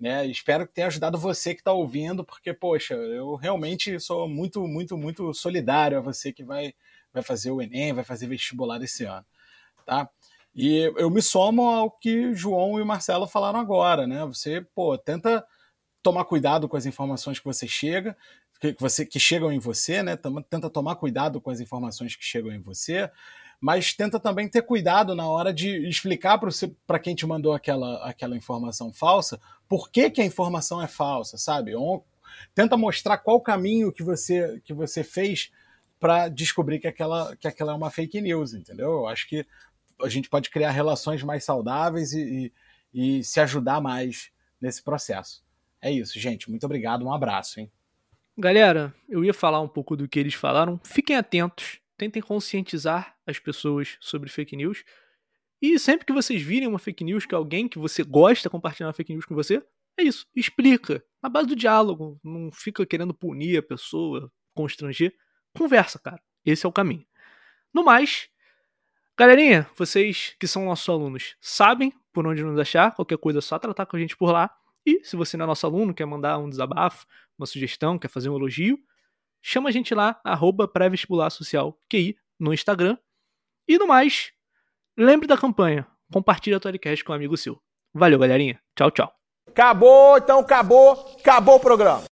[0.00, 0.26] né?
[0.26, 4.96] Espero que tenha ajudado você que está ouvindo, porque, poxa, eu realmente sou muito, muito,
[4.96, 6.72] muito solidário a você que vai
[7.14, 9.24] vai fazer o Enem, vai fazer vestibular esse ano,
[9.86, 10.08] tá?
[10.54, 14.24] E eu me somo ao que João e Marcelo falaram agora, né?
[14.26, 15.44] Você, pô, tenta
[16.02, 18.16] tomar cuidado com as informações que você chega,
[18.60, 20.16] que, você, que chegam em você, né?
[20.50, 23.10] Tenta tomar cuidado com as informações que chegam em você,
[23.60, 26.38] mas tenta também ter cuidado na hora de explicar
[26.86, 31.38] para quem te mandou aquela, aquela informação falsa por que, que a informação é falsa,
[31.38, 31.74] sabe?
[31.74, 32.04] Ou,
[32.54, 35.50] tenta mostrar qual caminho que você, que você fez
[35.98, 38.90] para descobrir que aquela, que aquela é uma fake news, entendeu?
[38.90, 39.46] Eu acho que
[40.02, 42.52] a gente pode criar relações mais saudáveis e,
[42.92, 44.30] e, e se ajudar mais
[44.60, 45.44] nesse processo.
[45.80, 46.50] É isso, gente.
[46.50, 47.04] Muito obrigado.
[47.04, 47.70] Um abraço, hein?
[48.36, 50.80] Galera, eu ia falar um pouco do que eles falaram.
[50.82, 54.84] Fiquem atentos, tentem conscientizar as pessoas sobre fake news.
[55.62, 58.92] E sempre que vocês virem uma fake news que alguém que você gosta compartilhar uma
[58.92, 59.62] fake news com você,
[59.98, 61.02] é isso, explica.
[61.22, 65.14] Na base do diálogo, não fica querendo punir a pessoa, constranger
[65.56, 66.20] conversa, cara.
[66.44, 67.04] Esse é o caminho.
[67.72, 68.28] No mais,
[69.16, 72.94] galerinha, vocês que são nossos alunos sabem por onde nos achar.
[72.94, 74.50] Qualquer coisa é só tratar com a gente por lá.
[74.86, 77.06] E se você não é nosso aluno, quer mandar um desabafo,
[77.38, 78.78] uma sugestão, quer fazer um elogio,
[79.42, 82.98] chama a gente lá, arroba pré-vestibular social QI no Instagram.
[83.66, 84.32] E no mais,
[84.96, 85.86] lembre da campanha.
[86.12, 87.60] Compartilhe a Toricast com um amigo seu.
[87.92, 88.60] Valeu, galerinha.
[88.76, 89.12] Tchau, tchau.
[89.48, 92.04] Acabou, então acabou, acabou o programa.